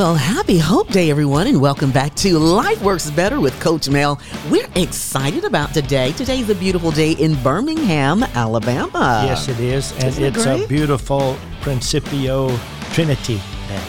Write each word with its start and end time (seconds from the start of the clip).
Well, 0.00 0.14
happy 0.14 0.56
Hope 0.56 0.88
Day, 0.88 1.10
everyone, 1.10 1.46
and 1.46 1.60
welcome 1.60 1.90
back 1.92 2.14
to 2.14 2.38
Life 2.38 2.82
Works 2.82 3.10
Better 3.10 3.38
with 3.38 3.60
Coach 3.60 3.90
Mel. 3.90 4.18
We're 4.50 4.66
excited 4.74 5.44
about 5.44 5.74
today. 5.74 6.12
Today's 6.12 6.48
a 6.48 6.54
beautiful 6.54 6.90
day 6.90 7.12
in 7.12 7.34
Birmingham, 7.42 8.22
Alabama. 8.22 9.24
Yes, 9.26 9.48
it 9.48 9.60
is. 9.60 9.92
And 9.96 10.04
Isn't 10.04 10.24
it 10.24 10.36
it's 10.38 10.46
a 10.46 10.66
beautiful 10.66 11.36
Principio 11.60 12.48
Trinity 12.94 13.42
Day. 13.68 13.84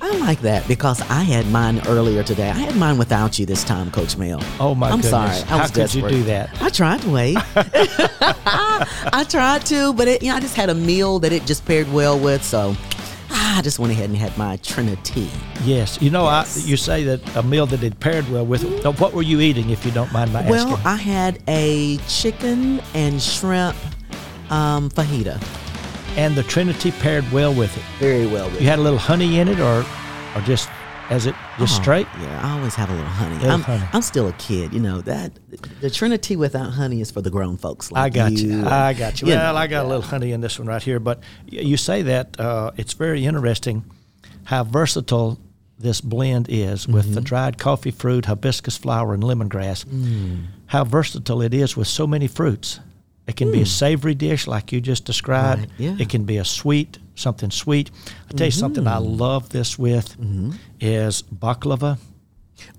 I 0.00 0.16
like 0.18 0.40
that 0.42 0.68
because 0.68 1.00
I 1.10 1.24
had 1.24 1.48
mine 1.48 1.82
earlier 1.88 2.22
today. 2.22 2.50
I 2.50 2.52
had 2.52 2.76
mine 2.76 2.96
without 2.96 3.36
you 3.36 3.44
this 3.44 3.64
time, 3.64 3.90
Coach 3.90 4.16
Mel. 4.16 4.40
Oh, 4.60 4.76
my 4.76 4.90
I'm 4.90 5.00
goodness. 5.00 5.10
sorry. 5.10 5.30
I 5.30 5.44
How 5.46 5.62
was 5.62 5.72
could 5.72 5.92
you 5.92 6.08
do 6.08 6.22
that? 6.24 6.62
I 6.62 6.68
tried 6.68 7.02
to 7.02 7.10
wait. 7.10 7.36
I 7.56 9.26
tried 9.28 9.66
to, 9.66 9.94
but 9.94 10.06
it, 10.06 10.22
you 10.22 10.28
know, 10.28 10.36
I 10.36 10.40
just 10.40 10.54
had 10.54 10.70
a 10.70 10.74
meal 10.74 11.18
that 11.18 11.32
it 11.32 11.44
just 11.44 11.64
paired 11.66 11.92
well 11.92 12.16
with, 12.16 12.44
so 12.44 12.76
I 13.60 13.62
just 13.62 13.78
went 13.78 13.92
ahead 13.92 14.08
and 14.08 14.16
had 14.18 14.34
my 14.38 14.56
Trinity. 14.62 15.28
Yes. 15.64 16.00
You 16.00 16.08
know, 16.08 16.24
Yes. 16.24 16.64
I, 16.64 16.66
you 16.66 16.78
say 16.78 17.04
that 17.04 17.36
a 17.36 17.42
meal 17.42 17.66
that 17.66 17.82
it 17.82 18.00
paired 18.00 18.26
well 18.30 18.46
with. 18.46 18.64
Now, 18.82 18.92
what 18.92 19.12
were 19.12 19.20
you 19.20 19.40
eating, 19.42 19.68
if 19.68 19.84
you 19.84 19.90
don't 19.92 20.10
mind 20.14 20.32
my 20.32 20.40
Well, 20.48 20.66
asking? 20.68 20.82
Well, 20.82 20.82
I 20.86 20.96
had 20.96 21.42
a 21.46 21.98
chicken 22.08 22.80
and 22.94 23.20
shrimp 23.20 23.76
um, 24.50 24.88
fajita. 24.88 25.36
and 26.16 26.34
the 26.36 26.42
Trinity 26.44 26.90
paired 26.90 27.30
well 27.32 27.52
with 27.52 27.76
it. 27.76 27.82
Very 27.98 28.26
well. 28.26 28.48
With 28.48 28.62
You 28.62 28.66
had 28.66 28.78
a 28.78 28.82
little 28.82 28.98
honey 28.98 29.40
in 29.40 29.48
it, 29.48 29.60
or, 29.60 29.84
or 30.34 30.40
just 30.46 30.70
as 31.10 31.26
it 31.26 31.34
just 31.58 31.78
Oh, 31.78 31.82
straight? 31.82 32.06
Yeah, 32.20 32.40
I 32.42 32.56
always 32.58 32.74
have 32.76 32.88
a 32.88 32.92
little 32.94 33.08
honey. 33.08 33.34
Little 33.36 33.50
I'm, 33.50 33.60
honey. 33.62 33.84
I'm 33.92 34.02
still 34.02 34.28
a 34.28 34.32
kid, 34.34 34.72
you 34.72 34.80
know 34.80 35.00
that 35.02 35.32
the 35.80 35.90
Trinity 35.90 36.36
without 36.36 36.70
honey 36.70 37.00
is 37.00 37.10
for 37.10 37.20
the 37.20 37.30
grown 37.30 37.56
folks. 37.56 37.90
Like 37.92 38.04
I 38.04 38.08
got 38.10 38.32
you. 38.32 38.52
and- 38.52 38.68
I 38.68 38.92
got 38.94 39.20
you. 39.20 39.28
you 39.28 39.34
Well, 39.34 39.52
know, 39.52 39.58
I 39.58 39.66
got 39.66 39.84
a 39.84 39.88
little 39.88 40.02
honey 40.02 40.32
in 40.32 40.40
this 40.40 40.58
one 40.58 40.68
right 40.68 40.82
here, 40.82 41.00
but 41.00 41.20
you 41.46 41.76
say 41.76 42.02
that 42.02 42.38
uh, 42.40 42.70
it's 42.76 42.94
very 42.94 43.26
interesting 43.26 43.84
how 44.44 44.64
versatile 44.64 45.38
this 45.78 46.00
blend 46.00 46.46
is 46.50 46.86
with 46.86 47.06
Mm-hmm. 47.06 47.14
the 47.14 47.20
dried 47.22 47.58
coffee 47.58 47.90
fruit, 47.90 48.26
hibiscus 48.26 48.76
flower, 48.76 49.14
and 49.14 49.22
lemongrass. 49.22 49.84
Mm. 49.86 50.44
How 50.66 50.84
versatile 50.84 51.40
it 51.42 51.54
is 51.54 51.76
with 51.76 51.88
so 51.88 52.06
many 52.06 52.28
fruits. 52.28 52.80
It 53.26 53.36
can 53.36 53.50
be 53.50 53.62
a 53.62 53.66
savory 53.66 54.14
dish 54.14 54.46
like 54.46 54.72
you 54.72 54.80
just 54.80 55.04
described. 55.04 55.62
Mm. 55.62 55.70
Right, 55.70 55.78
yeah. 55.78 55.96
It 56.00 56.08
can 56.08 56.24
be 56.24 56.36
a 56.36 56.44
sweet, 56.44 56.98
something 57.14 57.50
sweet. 57.50 57.90
I'll 58.30 58.36
tell 58.36 58.46
you 58.46 58.50
something 58.52 58.86
I 58.86 58.96
Mm-hmm. 58.98 59.16
love 59.20 59.48
this 59.50 59.78
with 59.78 60.16
is 60.80 61.22
baklava. 61.22 61.98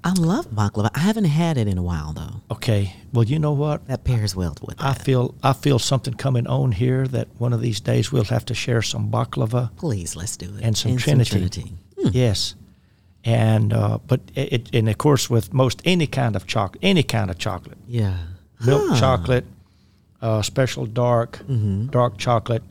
I 0.03 0.11
love 0.13 0.45
baklava. 0.51 0.89
I 0.93 0.99
haven't 0.99 1.25
had 1.25 1.57
it 1.57 1.67
in 1.67 1.77
a 1.77 1.81
while 1.83 2.13
though. 2.13 2.41
Okay, 2.51 2.95
well, 3.13 3.23
you 3.23 3.39
know 3.39 3.51
what? 3.53 3.87
That 3.87 4.03
pairs 4.03 4.35
well 4.35 4.55
with 4.61 4.75
I 4.79 4.93
that. 4.93 5.01
feel 5.03 5.33
I 5.41 5.53
feel 5.53 5.79
something 5.79 6.13
coming 6.13 6.45
on 6.47 6.71
here 6.73 7.07
that 7.07 7.27
one 7.39 7.51
of 7.53 7.61
these 7.61 7.79
days 7.79 8.11
we'll 8.11 8.25
have 8.25 8.45
to 8.45 8.53
share 8.53 8.81
some 8.83 9.09
baklava 9.09 9.75
Please, 9.77 10.15
let's 10.15 10.37
do 10.37 10.53
it. 10.55 10.63
and 10.63 10.77
some 10.77 10.97
Trinity. 10.97 11.73
Hmm. 11.99 12.09
Yes, 12.11 12.55
and 13.23 13.73
uh, 13.73 13.97
but 14.07 14.21
it, 14.35 14.53
it 14.53 14.75
and 14.75 14.87
of 14.89 14.97
course 14.97 15.29
with 15.31 15.51
most 15.53 15.81
any 15.85 16.05
kind 16.07 16.35
of 16.35 16.45
chocolate, 16.45 16.79
any 16.83 17.03
kind 17.03 17.29
of 17.31 17.37
chocolate, 17.39 17.77
Yeah. 17.87 18.17
milk 18.65 18.83
Huh. 18.89 18.99
chocolate, 18.99 19.45
uh, 20.21 20.41
special 20.43 20.85
dark, 20.85 21.39
Mm-hmm. 21.49 21.87
dark 21.87 22.17
chocolate, 22.17 22.63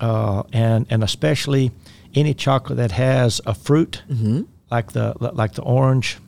uh, 0.00 0.42
and 0.52 0.86
and 0.90 1.02
especially 1.04 1.70
any 2.14 2.34
chocolate 2.34 2.76
that 2.78 2.92
has 2.92 3.40
a 3.46 3.54
fruit 3.54 4.02
Mm-hmm. 4.10 4.42
like 4.70 4.92
the 4.92 5.14
like 5.20 5.52
the 5.54 5.62
orange 5.62 6.18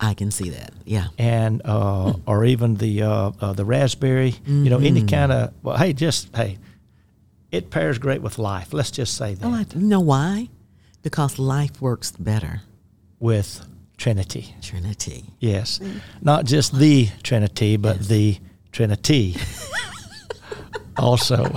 I 0.00 0.14
can 0.14 0.30
see 0.32 0.50
that. 0.50 0.72
Yeah. 0.84 1.06
and 1.18 1.62
uh, 1.64 2.12
or 2.26 2.44
even 2.44 2.74
the 2.76 3.02
uh, 3.02 3.30
uh, 3.40 3.52
the 3.52 3.64
raspberry. 3.64 4.34
You 4.46 4.70
know, 4.70 4.78
any 4.78 5.04
kind 5.06 5.30
of 5.30 5.52
well, 5.62 5.76
hey, 5.76 5.92
just 5.92 6.34
hey, 6.36 6.58
it 7.52 7.70
pairs 7.70 7.98
great 7.98 8.20
with 8.20 8.38
life. 8.38 8.72
Let's 8.72 8.90
just 8.90 9.14
say 9.14 9.34
that 9.34 9.48
like. 9.48 9.74
You 9.74 9.82
know 9.86 10.00
why? 10.00 10.48
Because 11.02 11.38
life 11.38 11.80
works 11.80 12.10
better. 12.18 12.62
with 13.20 13.64
Trinity. 13.96 14.54
Trinity. 14.62 15.24
Yes, 15.38 15.80
not 16.22 16.44
just 16.44 16.76
the 16.76 17.08
Trinity, 17.22 17.76
but 17.76 18.00
the 18.08 18.38
Trinity. 18.72 19.36
also. 20.96 21.54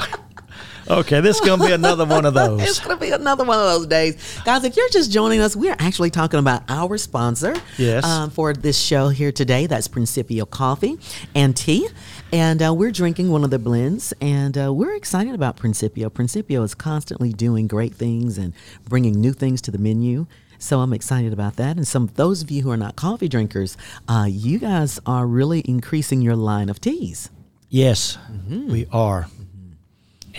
Okay, 0.89 1.21
this 1.21 1.39
is 1.39 1.45
gonna 1.47 1.63
be 1.65 1.71
another 1.71 2.05
one 2.05 2.25
of 2.25 2.33
those. 2.41 2.61
It's 2.61 2.79
going 2.79 2.97
to 2.97 2.99
be 2.99 3.11
another 3.11 3.43
one 3.43 3.57
of 3.59 3.65
those 3.65 3.87
days. 3.87 4.39
Guys, 4.43 4.63
if 4.63 4.75
you're 4.75 4.89
just 4.89 5.11
joining 5.11 5.39
us, 5.39 5.55
we're 5.55 5.75
actually 5.79 6.09
talking 6.09 6.39
about 6.39 6.63
our 6.69 6.97
sponsor 6.97 7.55
Yes. 7.77 8.03
um, 8.03 8.29
for 8.29 8.53
this 8.53 8.77
show 8.79 9.09
here 9.09 9.31
today. 9.31 9.67
That's 9.67 9.87
Principio 9.87 10.45
Coffee 10.45 10.97
and 11.35 11.55
Tea. 11.55 11.87
And 12.33 12.61
uh, 12.63 12.73
we're 12.73 12.91
drinking 12.91 13.29
one 13.29 13.43
of 13.43 13.51
the 13.51 13.59
blends, 13.59 14.13
and 14.21 14.57
uh, 14.57 14.73
we're 14.73 14.95
excited 14.95 15.33
about 15.35 15.55
Principio. 15.55 16.09
Principio 16.09 16.63
is 16.63 16.73
constantly 16.73 17.31
doing 17.31 17.67
great 17.67 17.93
things 17.93 18.37
and 18.37 18.53
bringing 18.87 19.13
new 19.19 19.33
things 19.33 19.61
to 19.61 19.71
the 19.71 19.77
menu. 19.77 20.25
So 20.57 20.79
I'm 20.81 20.93
excited 20.93 21.33
about 21.33 21.55
that. 21.57 21.77
And 21.77 21.87
some 21.87 22.03
of 22.03 22.15
those 22.15 22.41
of 22.41 22.51
you 22.51 22.61
who 22.63 22.71
are 22.71 22.77
not 22.77 22.95
coffee 22.95 23.27
drinkers, 23.27 23.77
uh, 24.07 24.27
you 24.29 24.59
guys 24.59 24.99
are 25.05 25.25
really 25.25 25.61
increasing 25.65 26.21
your 26.21 26.35
line 26.35 26.69
of 26.69 26.79
teas. 26.81 27.29
Yes, 27.69 28.17
Mm-hmm. 28.31 28.71
we 28.71 28.85
are, 28.91 29.27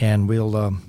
and 0.00 0.28
we'll 0.28 0.56
um, 0.56 0.82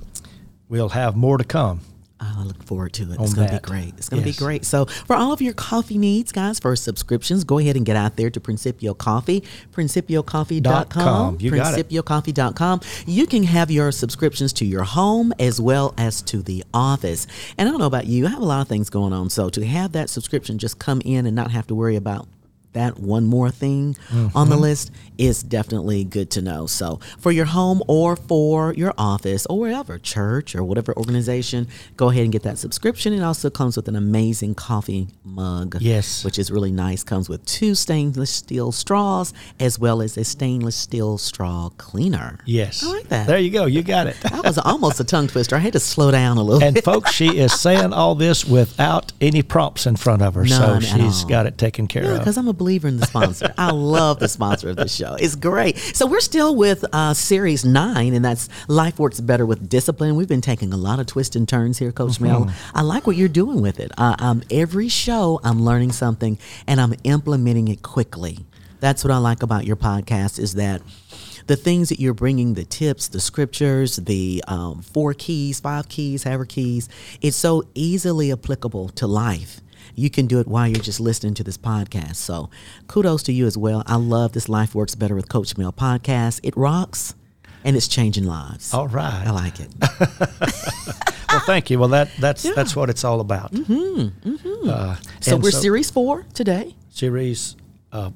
we'll 0.69 0.89
have 0.89 1.15
more 1.15 1.37
to 1.37 1.43
come. 1.43 1.81
Oh, 2.25 2.35
I 2.39 2.43
look 2.43 2.63
forward 2.63 2.93
to 2.93 3.11
it. 3.11 3.19
It's 3.19 3.33
going 3.33 3.49
to 3.49 3.55
be 3.55 3.59
great. 3.59 3.93
It's 3.97 4.07
going 4.07 4.23
to 4.23 4.29
Yes. 4.29 4.37
be 4.37 4.45
great. 4.45 4.63
So, 4.63 4.85
for 4.85 5.13
all 5.13 5.33
of 5.33 5.41
your 5.41 5.51
coffee 5.53 5.97
needs, 5.97 6.31
guys, 6.31 6.57
for 6.57 6.73
subscriptions, 6.77 7.43
go 7.43 7.57
ahead 7.57 7.75
and 7.75 7.85
get 7.85 7.97
out 7.97 8.15
there 8.15 8.29
to 8.29 8.39
Principio 8.39 8.93
Coffee, 8.93 9.43
principiocoffee.com. 9.73 10.85
com. 10.87 11.37
You. 11.41 11.51
Principiocoffee.com. 11.51 12.81
You 13.05 13.27
can 13.27 13.43
have 13.43 13.69
your 13.69 13.91
subscriptions 13.91 14.53
to 14.53 14.65
your 14.65 14.83
home 14.83 15.33
as 15.37 15.59
well 15.59 15.93
as 15.97 16.21
to 16.23 16.41
the 16.41 16.63
office. 16.73 17.27
And 17.57 17.67
I 17.67 17.71
don't 17.71 17.79
know 17.79 17.87
about 17.87 18.07
you, 18.07 18.25
I 18.25 18.29
have 18.29 18.41
a 18.41 18.45
lot 18.45 18.61
of 18.61 18.69
things 18.69 18.89
going 18.89 19.11
on. 19.11 19.29
So, 19.29 19.49
to 19.49 19.65
have 19.65 19.91
that 19.91 20.09
subscription 20.09 20.57
just 20.57 20.79
come 20.79 21.01
in 21.03 21.25
and 21.25 21.35
not 21.35 21.51
have 21.51 21.67
to 21.67 21.75
worry 21.75 21.97
about 21.97 22.27
that 22.73 22.99
one 22.99 23.25
more 23.25 23.49
thing 23.51 23.95
on 24.11 24.29
Mm-hmm. 24.29 24.49
the 24.49 24.57
list 24.57 24.91
is 25.17 25.43
definitely 25.43 26.03
good 26.03 26.31
to 26.31 26.41
know. 26.41 26.65
So, 26.65 26.99
for 27.19 27.31
your 27.31 27.45
home 27.45 27.81
or 27.87 28.15
for 28.15 28.73
your 28.73 28.93
office 28.97 29.45
or 29.45 29.59
wherever, 29.59 29.99
church 29.99 30.55
or 30.55 30.63
whatever 30.63 30.95
organization, 30.97 31.67
go 31.97 32.09
ahead 32.09 32.23
and 32.23 32.31
get 32.31 32.43
that 32.43 32.57
subscription. 32.57 33.13
It 33.13 33.21
also 33.21 33.49
comes 33.51 33.75
with 33.75 33.87
an 33.87 33.95
amazing 33.95 34.55
coffee 34.55 35.07
mug. 35.23 35.77
Yes. 35.79 36.25
Which 36.25 36.39
is 36.39 36.49
really 36.51 36.71
nice. 36.71 37.03
Comes 37.03 37.29
with 37.29 37.45
two 37.45 37.75
stainless 37.75 38.31
steel 38.31 38.71
straws 38.71 39.33
as 39.59 39.77
well 39.77 40.01
as 40.01 40.17
a 40.17 40.23
stainless 40.23 40.75
steel 40.75 41.17
straw 41.19 41.69
cleaner. 41.77 42.39
Yes, 42.45 42.83
I 42.83 42.87
like 42.87 43.09
that. 43.09 43.27
There 43.27 43.37
you 43.37 43.51
go. 43.51 43.65
You 43.65 43.83
got 43.83 44.07
it. 44.07 44.15
That 44.21 44.43
was 44.43 44.57
almost 44.57 44.99
a 44.99 45.03
tongue 45.03 45.27
twister. 45.27 45.55
I 45.55 45.59
had 45.59 45.73
to 45.73 45.79
slow 45.79 46.09
down 46.11 46.37
a 46.37 46.43
little 46.43 46.63
And 46.63 46.73
bit. 46.73 46.83
folks, 46.83 47.11
she 47.11 47.37
is 47.37 47.53
saying 47.53 47.93
all 47.93 48.15
this 48.15 48.43
without 48.45 49.11
any 49.21 49.43
prompts 49.43 49.85
in 49.85 49.95
front 49.95 50.21
of 50.23 50.33
her, 50.33 50.43
None 50.45 50.81
so 50.81 50.97
she's 50.97 51.23
got 51.25 51.45
it 51.45 51.57
taken 51.59 51.87
care 51.87 52.03
Yeah, 52.03 52.11
of. 52.13 52.19
because 52.19 52.37
I'm 52.37 52.47
a 52.47 52.53
believer 52.63 52.87
in 52.87 52.95
the 52.95 53.05
sponsor. 53.05 53.53
I 53.57 53.71
love 53.71 54.19
the 54.19 54.29
sponsor 54.29 54.69
of 54.69 54.77
the 54.77 54.87
show. 54.87 55.15
It's 55.19 55.35
great. 55.35 55.77
So 55.77 56.07
we're 56.07 56.21
still 56.21 56.55
with 56.55 56.85
uh, 56.93 57.13
series 57.13 57.65
nine, 57.65 58.13
and 58.13 58.23
that's 58.23 58.47
Life 58.69 58.99
Works 58.99 59.19
Better 59.19 59.45
with 59.45 59.67
Discipline. 59.67 60.15
We've 60.15 60.29
been 60.29 60.39
taking 60.39 60.71
a 60.71 60.77
lot 60.77 61.01
of 61.01 61.05
twists 61.05 61.35
and 61.35 61.47
turns 61.47 61.77
here, 61.77 61.91
Coach 61.91 62.21
Mel. 62.21 62.49
I 62.73 62.81
like 62.83 63.05
what 63.05 63.17
you're 63.17 63.27
doing 63.27 63.61
with 63.61 63.81
it. 63.81 63.91
Uh, 63.97 64.15
um, 64.19 64.43
every 64.49 64.87
show, 64.87 65.41
I'm 65.43 65.65
learning 65.65 65.91
something, 65.91 66.39
and 66.65 66.79
I'm 66.79 66.93
implementing 67.03 67.67
it 67.67 67.81
quickly. 67.81 68.45
That's 68.79 69.03
what 69.03 69.11
I 69.11 69.17
like 69.17 69.43
about 69.43 69.65
your 69.65 69.75
podcast 69.75 70.39
is 70.39 70.53
that 70.53 70.81
the 71.47 71.57
things 71.57 71.89
that 71.89 71.99
you're 71.99 72.13
bringing, 72.13 72.53
the 72.53 72.63
tips, 72.63 73.09
the 73.09 73.19
scriptures, 73.19 73.97
the 73.97 74.41
um, 74.47 74.81
four 74.81 75.13
keys, 75.13 75.59
five 75.59 75.89
keys, 75.89 76.23
however 76.23 76.45
keys, 76.45 76.87
it's 77.21 77.35
so 77.35 77.63
easily 77.73 78.31
applicable 78.31 78.87
to 78.89 79.05
life. 79.05 79.59
You 79.95 80.09
can 80.09 80.27
do 80.27 80.39
it 80.39 80.47
while 80.47 80.67
you're 80.67 80.81
just 80.81 80.99
listening 80.99 81.33
to 81.35 81.43
this 81.43 81.57
podcast. 81.57 82.15
So 82.15 82.49
kudos 82.87 83.23
to 83.23 83.33
you 83.33 83.45
as 83.47 83.57
well. 83.57 83.83
I 83.87 83.95
love 83.95 84.33
this 84.33 84.49
Life 84.49 84.73
Works 84.75 84.95
Better 84.95 85.15
with 85.15 85.29
Coach 85.29 85.57
Mel 85.57 85.71
podcast. 85.73 86.39
It 86.43 86.55
rocks 86.57 87.15
and 87.63 87.75
it's 87.75 87.87
changing 87.87 88.25
lives. 88.25 88.73
all 88.73 88.87
right. 88.87 89.23
I 89.25 89.31
like 89.31 89.59
it. 89.59 89.69
Well, 91.29 91.41
thank 91.47 91.71
you. 91.71 91.79
Well, 91.79 91.89
that 91.89 92.09
that's 92.19 92.43
that's 92.53 92.75
what 92.75 92.91
it's 92.91 93.03
all 93.03 93.19
about. 93.19 93.51
Mm-hmm. 93.53 94.29
Uh, 94.69 94.95
Mm-hmm. 94.95 95.03
So 95.21 95.37
we're 95.37 95.49
series 95.49 95.89
four 95.89 96.27
today. 96.35 96.75
series 96.89 97.55
uh, 97.91 98.11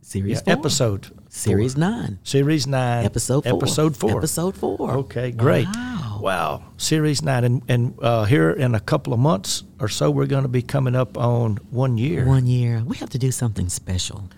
Series 0.00 0.40
yeah, 0.46 0.54
episode 0.54 1.08
Series 1.28 1.74
four. 1.74 1.80
nine. 1.80 2.18
series 2.24 2.66
nine 2.66 3.04
Episode 3.04 3.44
four. 3.44 3.52
episode 3.54 3.96
four 3.98 4.16
Episode 4.16 4.56
four. 4.56 4.90
Okay, 4.92 5.30
great. 5.30 5.66
Wow. 5.66 6.07
Wow, 6.20 6.62
series 6.76 7.22
nine, 7.22 7.44
and 7.44 7.62
and 7.68 7.94
uh, 8.02 8.24
here 8.24 8.50
in 8.50 8.74
a 8.74 8.80
couple 8.80 9.12
of 9.12 9.18
months 9.20 9.62
or 9.80 9.88
so, 9.88 10.10
we're 10.10 10.26
going 10.26 10.42
to 10.42 10.48
be 10.48 10.62
coming 10.62 10.94
up 10.96 11.16
on 11.16 11.58
one 11.70 11.96
year. 11.98 12.24
One 12.26 12.46
year. 12.46 12.82
We 12.84 12.96
have 12.98 13.10
to 13.10 13.18
do 13.18 13.30
something 13.30 13.68
special. 13.68 14.28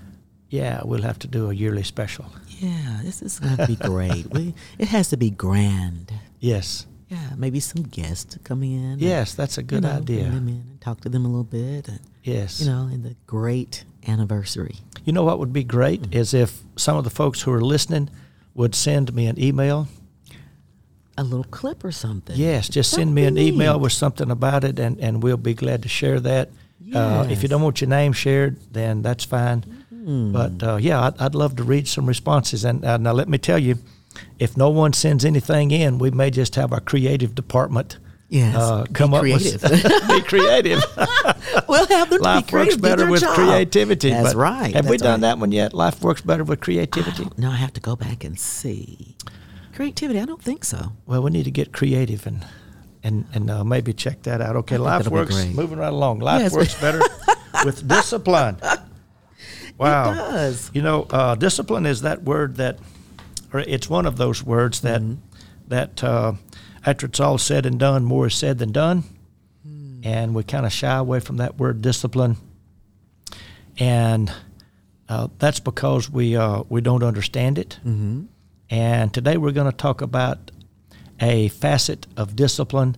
Yeah, 0.50 0.82
we'll 0.84 1.02
have 1.02 1.18
to 1.20 1.28
do 1.28 1.50
a 1.50 1.54
yearly 1.54 1.82
special. 1.84 2.26
Yeah, 2.48 3.00
this 3.04 3.22
is 3.22 3.38
going 3.38 3.56
to 3.56 3.66
be 3.66 3.76
great. 3.76 4.26
we, 4.32 4.52
it 4.78 4.88
has 4.88 5.08
to 5.10 5.16
be 5.16 5.30
grand. 5.30 6.12
Yes, 6.40 6.86
Yeah, 7.08 7.30
maybe 7.36 7.60
some 7.60 7.84
guests 7.84 8.36
coming 8.44 8.72
in. 8.72 8.84
and, 8.92 9.00
yes, 9.00 9.34
that's 9.34 9.58
a 9.58 9.62
you 9.62 9.66
good 9.68 9.82
know, 9.84 9.90
idea. 9.96 10.22
Bring 10.24 10.34
them 10.34 10.48
in 10.48 10.54
and 10.70 10.80
talk 10.80 11.00
to 11.02 11.08
them 11.08 11.24
a 11.24 11.28
little 11.28 11.44
bit. 11.44 11.88
And, 11.88 12.00
Yes, 12.22 12.60
you 12.60 12.66
know, 12.66 12.88
in 12.92 13.02
the 13.02 13.14
great 13.26 13.84
anniversary. 14.06 14.74
You 15.04 15.12
know 15.12 15.22
what 15.24 15.38
would 15.38 15.52
be 15.52 15.64
great 15.64 16.12
is 16.14 16.34
if 16.34 16.62
some 16.76 16.96
of 16.98 17.04
the 17.04 17.10
folks 17.10 17.42
who 17.42 17.52
are 17.52 17.62
listening 17.62 18.10
would 18.54 18.74
send 18.74 19.14
me 19.14 19.26
an 19.26 19.38
email 19.40 19.86
a 21.20 21.24
little 21.24 21.44
clip 21.44 21.84
or 21.84 21.92
something. 21.92 22.36
Yes, 22.36 22.68
just 22.68 22.90
That'd 22.92 23.06
send 23.06 23.14
me 23.14 23.24
an 23.24 23.38
email 23.38 23.78
with 23.78 23.92
something 23.92 24.30
about 24.30 24.64
it, 24.64 24.78
and, 24.78 24.98
and 25.00 25.22
we'll 25.22 25.36
be 25.36 25.54
glad 25.54 25.82
to 25.82 25.88
share 25.88 26.20
that. 26.20 26.50
Uh, 26.94 27.26
if 27.30 27.42
you 27.42 27.48
don't 27.48 27.62
want 27.62 27.80
your 27.80 27.88
name 27.90 28.12
shared, 28.12 28.58
then 28.72 29.02
that's 29.02 29.24
fine. 29.24 29.62
Hmm. 29.90 30.32
But 30.32 30.62
uh, 30.62 30.76
yeah, 30.76 31.02
I'd, 31.02 31.20
I'd 31.20 31.34
love 31.34 31.54
to 31.56 31.62
read 31.62 31.86
some 31.86 32.06
responses. 32.06 32.64
And 32.64 32.84
uh, 32.84 32.96
now 32.96 33.12
let 33.12 33.28
me 33.28 33.38
tell 33.38 33.58
you, 33.58 33.76
if 34.38 34.56
no 34.56 34.70
one 34.70 34.92
sends 34.92 35.24
anything 35.24 35.70
in, 35.70 35.98
we 35.98 36.10
may 36.10 36.30
just 36.30 36.56
have 36.56 36.72
our 36.72 36.80
creative 36.80 37.34
department 37.34 37.98
Yes, 38.30 38.54
uh, 38.54 38.86
come 38.92 39.12
up 39.12 39.22
creative. 39.22 39.60
with 39.60 40.08
be 40.08 40.22
creative. 40.22 40.80
we'll 41.68 41.86
have 41.88 42.10
them 42.10 42.20
Life 42.22 42.46
be 42.46 42.50
creative, 42.52 42.52
works 42.52 42.76
better 42.76 43.10
with 43.10 43.20
job. 43.22 43.34
creativity. 43.34 44.10
That's 44.10 44.36
right. 44.36 44.72
Have 44.72 44.88
we 44.88 44.98
done 44.98 45.20
right. 45.20 45.20
that 45.22 45.38
one 45.38 45.50
yet? 45.50 45.74
Life 45.74 46.00
works 46.00 46.20
better 46.20 46.44
with 46.44 46.60
creativity. 46.60 47.26
No, 47.36 47.50
I 47.50 47.56
have 47.56 47.72
to 47.72 47.80
go 47.80 47.96
back 47.96 48.22
and 48.22 48.38
see. 48.38 49.16
Creativity, 49.80 50.20
I 50.20 50.26
don't 50.26 50.42
think 50.42 50.62
so. 50.66 50.92
Well, 51.06 51.22
we 51.22 51.30
need 51.30 51.44
to 51.44 51.50
get 51.50 51.72
creative 51.72 52.26
and 52.26 52.44
and 53.02 53.24
and 53.32 53.50
uh, 53.50 53.64
maybe 53.64 53.94
check 53.94 54.20
that 54.24 54.42
out. 54.42 54.54
Okay, 54.56 54.76
life 54.76 55.08
works. 55.08 55.34
Moving 55.54 55.78
right 55.78 55.88
along. 55.90 56.18
Life 56.18 56.42
Yes. 56.42 56.52
works 56.54 56.78
better 56.78 57.00
with 57.64 57.88
discipline. 57.88 58.58
Wow. 59.78 60.12
It 60.12 60.16
does. 60.16 60.70
You 60.74 60.82
know, 60.82 61.06
uh, 61.08 61.34
discipline 61.34 61.86
is 61.86 62.02
that 62.02 62.24
word 62.24 62.56
that, 62.56 62.78
or 63.54 63.60
it's 63.60 63.88
one 63.88 64.04
of 64.04 64.18
those 64.18 64.42
words 64.44 64.82
that 64.82 65.00
Mm-hmm. 65.00 65.68
that 65.68 66.04
uh, 66.04 66.34
after 66.84 67.06
it's 67.06 67.18
all 67.18 67.38
said 67.38 67.64
and 67.64 67.78
done, 67.80 68.04
more 68.04 68.26
is 68.26 68.34
said 68.34 68.58
than 68.58 68.72
done, 68.72 69.04
Hmm. 69.64 70.00
and 70.04 70.34
we 70.34 70.42
kind 70.44 70.66
of 70.66 70.72
shy 70.72 70.94
away 70.98 71.20
from 71.20 71.38
that 71.38 71.56
word 71.56 71.80
discipline, 71.80 72.36
and 73.78 74.30
uh, 75.08 75.28
that's 75.38 75.58
because 75.60 76.10
we 76.10 76.36
uh, 76.36 76.64
we 76.68 76.82
don't 76.82 77.02
understand 77.02 77.56
it. 77.56 77.78
Mm-hmm. 77.82 78.24
And 78.70 79.12
today 79.12 79.36
we're 79.36 79.50
going 79.52 79.70
to 79.70 79.76
talk 79.76 80.00
about 80.00 80.52
a 81.20 81.48
facet 81.48 82.06
of 82.16 82.36
discipline 82.36 82.96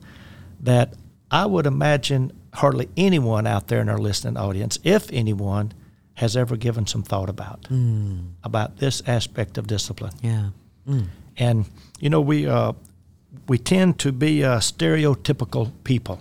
that 0.61 0.95
I 1.31 1.47
would 1.47 1.67
imagine 1.67 2.33
hardly 2.55 2.89
anyone 2.97 3.47
out 3.47 3.69
there 3.69 3.81
in 3.81 3.89
our 3.89 3.99
listening 3.99 4.37
audience, 4.37 4.79
if 4.85 5.11
anyone, 5.13 5.73
has 6.15 6.37
ever 6.37 6.57
given 6.57 6.87
some 6.87 7.03
thought 7.03 7.31
about 7.31 7.67
about 8.45 8.77
this 8.77 9.03
aspect 9.07 9.57
of 9.57 9.67
discipline. 9.67 10.13
Yeah. 10.21 10.51
Mm. 10.87 11.07
And 11.39 11.65
you 11.99 12.11
know, 12.11 12.21
we 12.21 12.47
uh, 12.47 12.75
we 13.49 13.57
tend 13.59 13.99
to 14.01 14.13
be 14.13 14.45
uh, 14.45 14.59
stereotypical 14.59 15.73
people. 15.85 16.21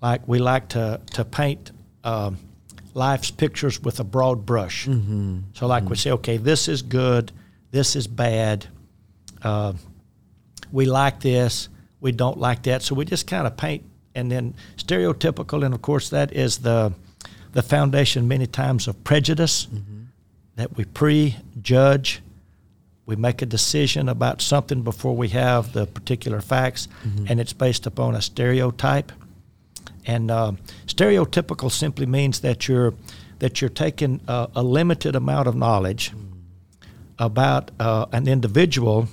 Like 0.00 0.26
we 0.28 0.38
like 0.38 0.68
to 0.68 1.00
to 1.14 1.24
paint 1.24 1.72
um, 2.04 2.38
life's 2.94 3.32
pictures 3.32 3.82
with 3.82 3.98
a 3.98 4.04
broad 4.04 4.46
brush. 4.46 4.86
Mm-hmm. 4.86 5.38
So, 5.54 5.66
like 5.66 5.88
we 5.88 5.96
say, 5.96 6.12
okay, 6.12 6.36
this 6.36 6.68
is 6.68 6.82
good, 6.82 7.32
this 7.74 7.96
is 7.96 8.06
bad. 8.06 8.66
Uh, 9.42 9.72
we 10.70 10.86
like 10.86 11.18
this, 11.20 11.68
we 12.00 12.12
don't 12.12 12.38
like 12.38 12.62
that. 12.62 12.82
So 12.82 12.94
we 12.94 13.04
just 13.04 13.26
kind 13.26 13.46
of 13.48 13.56
paint, 13.56 13.82
and 14.14 14.30
then 14.30 14.54
stereotypical, 14.76 15.64
and 15.64 15.74
of 15.74 15.82
course 15.82 16.08
that 16.10 16.32
is 16.32 16.58
the 16.58 16.92
the 17.52 17.62
foundation 17.62 18.28
many 18.28 18.46
times 18.46 18.88
of 18.88 18.94
prejudice 19.04 19.66
that 20.56 20.76
we 20.76 20.84
prejudge. 20.84 22.22
We 23.06 23.16
make 23.16 23.42
a 23.42 23.46
decision 23.46 24.08
about 24.08 24.40
something 24.40 24.82
before 24.82 25.16
we 25.16 25.28
have 25.30 25.72
the 25.72 25.86
particular 25.86 26.40
facts, 26.40 26.88
and 27.28 27.40
it's 27.40 27.52
based 27.52 27.86
upon 27.86 28.14
a 28.14 28.22
stereotype. 28.22 29.10
And 30.06 30.30
uh, 30.30 30.52
stereotypical 30.86 31.70
simply 31.70 32.06
means 32.06 32.40
that 32.40 32.68
you're 32.68 32.94
that 33.40 33.60
you're 33.60 33.68
taking 33.68 34.20
a, 34.28 34.48
a 34.54 34.62
limited 34.62 35.16
amount 35.16 35.48
of 35.48 35.54
knowledge 35.56 36.12
about 37.18 37.70
uh, 37.78 38.06
an 38.12 38.26
individual 38.28 39.08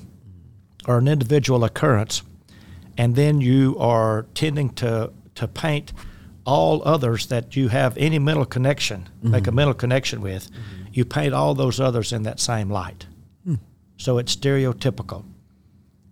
or 0.88 0.98
an 0.98 1.08
individual 1.08 1.64
occurrence, 1.64 2.24
and 2.98 3.16
then 3.16 3.42
you 3.42 3.78
are 3.80 4.26
tending 4.34 4.70
to 4.70 5.12
to 5.36 5.48
paint 5.48 5.94
all 6.46 6.82
others 6.84 7.28
that 7.28 7.56
you 7.56 7.70
have 7.70 7.96
any 7.98 8.20
mental 8.20 8.46
connection, 8.46 9.08
make 9.22 9.48
a 9.48 9.52
mental 9.52 9.76
connection 9.76 10.22
with, 10.22 10.50
you 10.92 11.06
paint 11.06 11.34
all 11.34 11.54
those 11.54 11.80
others 11.80 12.12
in 12.12 12.24
that 12.24 12.40
same 12.40 12.70
light. 12.70 13.06
So 13.98 14.18
it's 14.18 14.36
stereotypical, 14.36 15.24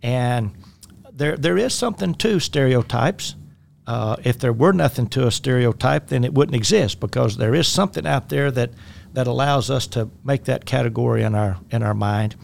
and 0.02 0.52
there 1.12 1.36
there 1.36 1.58
is 1.58 1.74
something 1.74 2.14
to 2.14 2.38
stereotypes. 2.38 3.34
Uh, 3.86 4.14
if 4.22 4.38
there 4.38 4.52
were 4.52 4.72
nothing 4.72 5.08
to 5.08 5.26
a 5.26 5.30
stereotype, 5.32 6.06
then 6.06 6.22
it 6.22 6.32
wouldn't 6.32 6.54
exist 6.54 7.00
because 7.00 7.36
there 7.36 7.54
is 7.54 7.66
something 7.66 8.06
out 8.06 8.28
there 8.28 8.52
that 8.52 8.70
that 9.12 9.26
allows 9.26 9.70
us 9.70 9.86
to 9.88 10.08
make 10.24 10.44
that 10.44 10.64
category 10.64 11.22
in 11.22 11.34
our 11.34 11.56
in 11.70 11.82
our 11.82 11.94
mind. 11.94 12.36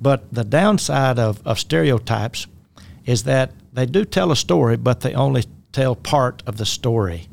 But 0.00 0.32
the 0.32 0.44
downside 0.44 1.18
of, 1.18 1.40
of 1.46 1.58
stereotypes 1.58 2.46
is 3.06 3.22
that 3.24 3.50
they 3.72 3.86
do 3.86 4.04
tell 4.04 4.30
a 4.30 4.36
story, 4.36 4.76
but 4.76 5.00
they 5.00 5.14
only 5.14 5.44
tell 5.72 5.94
part 5.96 6.42
of 6.46 6.56
the 6.56 6.66
story. 6.66 7.26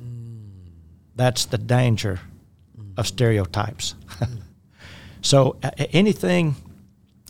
That's 1.16 1.46
the 1.46 1.58
danger 1.58 2.20
of 2.98 3.08
stereotypes. 3.08 3.96
so 5.22 5.56
a- 5.64 5.72
a- 5.80 5.96
anything 5.96 6.56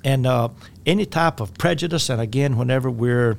and 0.03 0.25
uh, 0.25 0.49
any 0.85 1.05
type 1.05 1.39
of 1.39 1.53
prejudice, 1.55 2.09
and 2.09 2.21
again, 2.21 2.57
whenever 2.57 2.89
we're 2.89 3.37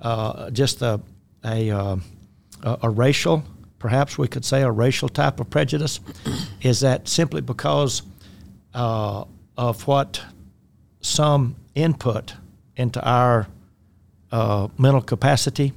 uh, 0.00 0.50
just 0.50 0.82
a 0.82 1.00
a, 1.44 1.70
uh, 1.70 1.96
a 2.82 2.90
racial, 2.90 3.44
perhaps 3.78 4.18
we 4.18 4.28
could 4.28 4.44
say 4.44 4.62
a 4.62 4.70
racial 4.70 5.08
type 5.08 5.40
of 5.40 5.50
prejudice, 5.50 6.00
is 6.60 6.80
that 6.80 7.08
simply 7.08 7.40
because 7.40 8.02
uh, 8.74 9.24
of 9.56 9.86
what 9.86 10.22
some 11.00 11.56
input 11.74 12.34
into 12.76 13.02
our 13.04 13.46
uh, 14.32 14.68
mental 14.78 15.02
capacity 15.02 15.72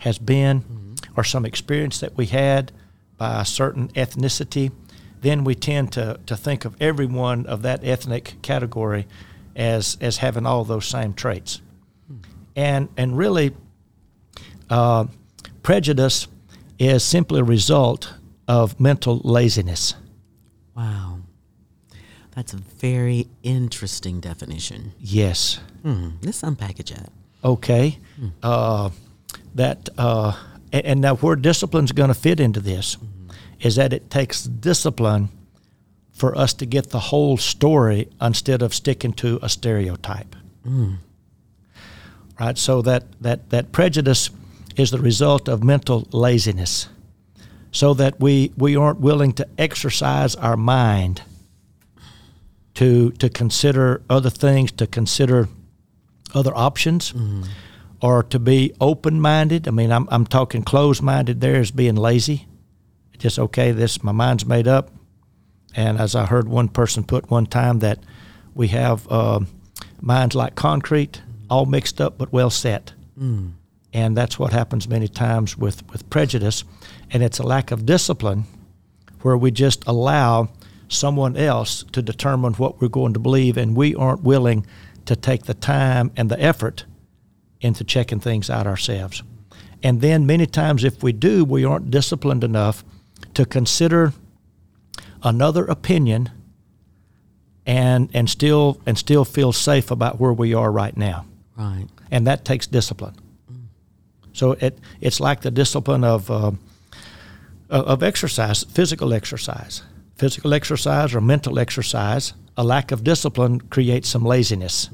has 0.00 0.18
been, 0.18 0.94
or 1.16 1.24
some 1.24 1.46
experience 1.46 2.00
that 2.00 2.16
we 2.16 2.26
had 2.26 2.72
by 3.16 3.40
a 3.40 3.44
certain 3.44 3.88
ethnicity, 3.88 4.70
then 5.22 5.44
we 5.44 5.54
tend 5.54 5.92
to, 5.92 6.20
to 6.26 6.36
think 6.36 6.64
of 6.64 6.76
everyone 6.80 7.46
of 7.46 7.62
that 7.62 7.82
ethnic 7.82 8.34
category 8.42 9.06
as 9.56 9.96
as 10.02 10.18
having 10.18 10.44
all 10.44 10.64
those 10.64 10.86
same 10.86 11.14
traits, 11.14 11.62
and 12.54 12.88
and 12.96 13.16
really, 13.16 13.56
uh, 14.68 15.06
prejudice 15.62 16.28
is 16.78 17.04
simply 17.04 17.40
a 17.40 17.44
result 17.44 18.14
of 18.48 18.78
mental 18.78 19.20
laziness. 19.24 19.94
Wow. 20.76 21.20
That's 22.34 22.52
a 22.52 22.58
very 22.58 23.28
interesting 23.42 24.20
definition. 24.20 24.92
Yes. 25.00 25.60
Hmm. 25.82 26.10
Let's 26.22 26.42
unpackage 26.42 26.94
that. 26.94 27.10
Okay. 27.42 27.98
Uh, 28.42 28.90
that 29.54 29.88
uh, 29.96 30.36
and, 30.72 30.86
and 30.86 31.00
now 31.00 31.16
where 31.16 31.36
discipline's 31.36 31.92
going 31.92 32.08
to 32.08 32.14
fit 32.14 32.40
into 32.40 32.60
this 32.60 32.98
is 33.60 33.76
that 33.76 33.92
it 33.92 34.10
takes 34.10 34.44
discipline 34.44 35.30
for 36.12 36.36
us 36.36 36.52
to 36.54 36.66
get 36.66 36.90
the 36.90 37.00
whole 37.00 37.36
story 37.36 38.08
instead 38.20 38.62
of 38.62 38.74
sticking 38.74 39.12
to 39.14 39.38
a 39.42 39.48
stereotype. 39.48 40.36
Right. 42.38 42.58
So 42.58 42.82
that 42.82 43.04
that 43.22 43.48
that 43.50 43.72
prejudice 43.72 44.28
is 44.76 44.90
the 44.90 44.98
result 44.98 45.48
of 45.48 45.64
mental 45.64 46.06
laziness. 46.12 46.88
So 47.72 47.94
that 47.94 48.20
we 48.20 48.52
we 48.56 48.76
aren't 48.76 49.00
willing 49.00 49.32
to 49.34 49.46
exercise 49.58 50.34
our 50.36 50.56
mind 50.56 51.22
to 52.74 53.10
to 53.12 53.28
consider 53.28 54.02
other 54.08 54.30
things, 54.30 54.72
to 54.72 54.86
consider 54.86 55.48
other 56.34 56.52
options, 56.56 57.12
or 58.00 58.22
to 58.22 58.38
be 58.38 58.72
open 58.80 59.20
minded. 59.20 59.68
I 59.68 59.72
mean, 59.72 59.90
I'm 59.92 60.08
I'm 60.10 60.26
talking 60.26 60.62
closed 60.62 61.02
minded. 61.02 61.40
There 61.40 61.60
is 61.60 61.70
being 61.70 61.96
lazy. 61.96 62.46
Just 63.18 63.38
okay. 63.38 63.72
This 63.72 64.02
my 64.02 64.12
mind's 64.12 64.46
made 64.46 64.68
up. 64.68 64.90
And 65.74 65.98
as 65.98 66.14
I 66.14 66.24
heard 66.26 66.48
one 66.48 66.68
person 66.68 67.04
put 67.04 67.30
one 67.30 67.46
time 67.46 67.80
that 67.80 67.98
we 68.54 68.68
have 68.68 69.06
uh, 69.10 69.40
minds 70.00 70.34
like 70.34 70.54
concrete, 70.54 71.20
all 71.50 71.66
mixed 71.66 72.00
up 72.00 72.16
but 72.16 72.32
well 72.32 72.50
set. 72.50 72.92
And 73.96 74.14
that's 74.14 74.38
what 74.38 74.52
happens 74.52 74.86
many 74.86 75.08
times 75.08 75.56
with, 75.56 75.88
with 75.90 76.10
prejudice. 76.10 76.64
And 77.10 77.22
it's 77.22 77.38
a 77.38 77.42
lack 77.42 77.70
of 77.70 77.86
discipline 77.86 78.44
where 79.22 79.38
we 79.38 79.50
just 79.50 79.86
allow 79.86 80.50
someone 80.86 81.34
else 81.34 81.82
to 81.92 82.02
determine 82.02 82.52
what 82.54 82.78
we're 82.78 82.88
going 82.88 83.14
to 83.14 83.18
believe, 83.18 83.56
and 83.56 83.74
we 83.74 83.94
aren't 83.94 84.22
willing 84.22 84.66
to 85.06 85.16
take 85.16 85.44
the 85.44 85.54
time 85.54 86.12
and 86.14 86.30
the 86.30 86.38
effort 86.38 86.84
into 87.62 87.84
checking 87.84 88.20
things 88.20 88.50
out 88.50 88.66
ourselves. 88.66 89.22
And 89.82 90.02
then 90.02 90.26
many 90.26 90.44
times, 90.44 90.84
if 90.84 91.02
we 91.02 91.12
do, 91.12 91.42
we 91.42 91.64
aren't 91.64 91.90
disciplined 91.90 92.44
enough 92.44 92.84
to 93.32 93.46
consider 93.46 94.12
another 95.22 95.64
opinion 95.64 96.30
and 97.64 98.10
and 98.12 98.28
still 98.28 98.78
and 98.84 98.98
still 98.98 99.24
feel 99.24 99.52
safe 99.52 99.90
about 99.90 100.20
where 100.20 100.32
we 100.34 100.52
are 100.52 100.70
right 100.70 100.96
now 100.96 101.24
Right. 101.56 101.86
and 102.10 102.26
that 102.26 102.44
takes 102.44 102.66
discipline. 102.66 103.14
So 104.36 104.52
it 104.52 104.78
it's 105.00 105.18
like 105.18 105.40
the 105.40 105.50
discipline 105.50 106.04
of 106.04 106.30
uh, 106.30 106.52
of 107.70 108.02
exercise, 108.02 108.64
physical 108.64 109.14
exercise, 109.14 109.82
physical 110.16 110.52
exercise 110.52 111.14
or 111.14 111.20
mental 111.20 111.58
exercise. 111.58 112.34
A 112.58 112.64
lack 112.64 112.92
of 112.92 113.02
discipline 113.02 113.60
creates 113.60 114.08
some 114.08 114.24
laziness, 114.24 114.88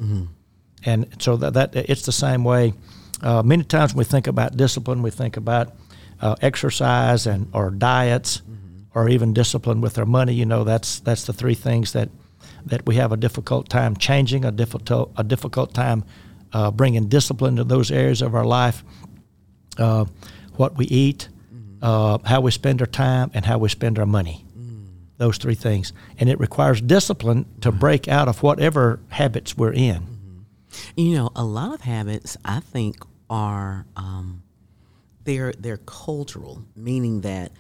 and 0.85 1.07
so 1.19 1.37
that, 1.37 1.55
that 1.55 1.77
it's 1.77 2.05
the 2.05 2.13
same 2.13 2.45
way. 2.45 2.73
Uh, 3.21 3.43
many 3.43 3.65
times 3.65 3.95
when 3.95 3.99
we 3.99 4.05
think 4.05 4.27
about 4.27 4.57
discipline, 4.57 5.03
we 5.03 5.11
think 5.11 5.37
about 5.37 5.75
uh, 6.21 6.35
exercise 6.41 7.27
and 7.27 7.49
or 7.53 7.71
diets, 7.71 8.39
mm-hmm. 8.39 8.99
or 8.99 9.09
even 9.09 9.33
discipline 9.33 9.81
with 9.81 9.99
our 9.99 10.07
money. 10.07 10.35
You 10.35 10.47
know, 10.47 10.65
that's 10.65 11.01
that's 11.01 11.25
the 11.25 11.33
three 11.33 11.55
things 11.55 11.93
that 11.93 12.09
that 12.67 12.87
we 12.87 12.95
have 12.95 13.13
a 13.13 13.17
difficult 13.17 13.69
time 13.69 13.97
changing, 13.97 14.45
a 14.45 14.53
difficult 14.53 15.13
a 15.17 15.25
difficult 15.25 15.75
time 15.75 16.05
uh, 16.53 16.71
bringing 16.71 17.09
discipline 17.09 17.57
to 17.57 17.65
those 17.65 17.91
areas 17.91 18.23
of 18.23 18.35
our 18.35 18.45
life. 18.45 18.85
Uh, 19.79 20.05
what 20.57 20.77
we 20.77 20.85
eat, 20.87 21.29
mm-hmm. 21.53 21.79
uh, 21.83 22.19
how 22.25 22.41
we 22.41 22.51
spend 22.51 22.81
our 22.81 22.87
time, 22.87 23.31
and 23.35 23.45
how 23.45 23.59
we 23.59 23.69
spend 23.69 23.99
our 23.99 24.07
money. 24.07 24.45
Mm. 24.59 24.87
Those 25.17 25.39
three 25.39 25.55
things, 25.55 25.93
and 26.19 26.29
it 26.29 26.39
requires 26.39 26.81
discipline 26.81 27.47
to 27.63 27.71
right. 27.71 27.81
break 27.81 28.09
out 28.09 28.29
of 28.29 28.43
whatever 28.43 29.01
habits 29.09 29.57
we're 29.57 29.73
in. 29.73 30.03
Mm-hmm. 30.03 31.01
You 31.01 31.17
know, 31.17 31.31
a 31.35 31.45
lot 31.45 31.73
of 31.75 31.81
habits 31.81 32.37
I 32.45 32.61
think 32.61 32.97
are 33.31 33.87
um, 33.97 34.43
they're 35.25 35.53
they're 35.59 35.79
cultural, 35.79 36.63
meaning 36.77 37.23
that 37.23 37.53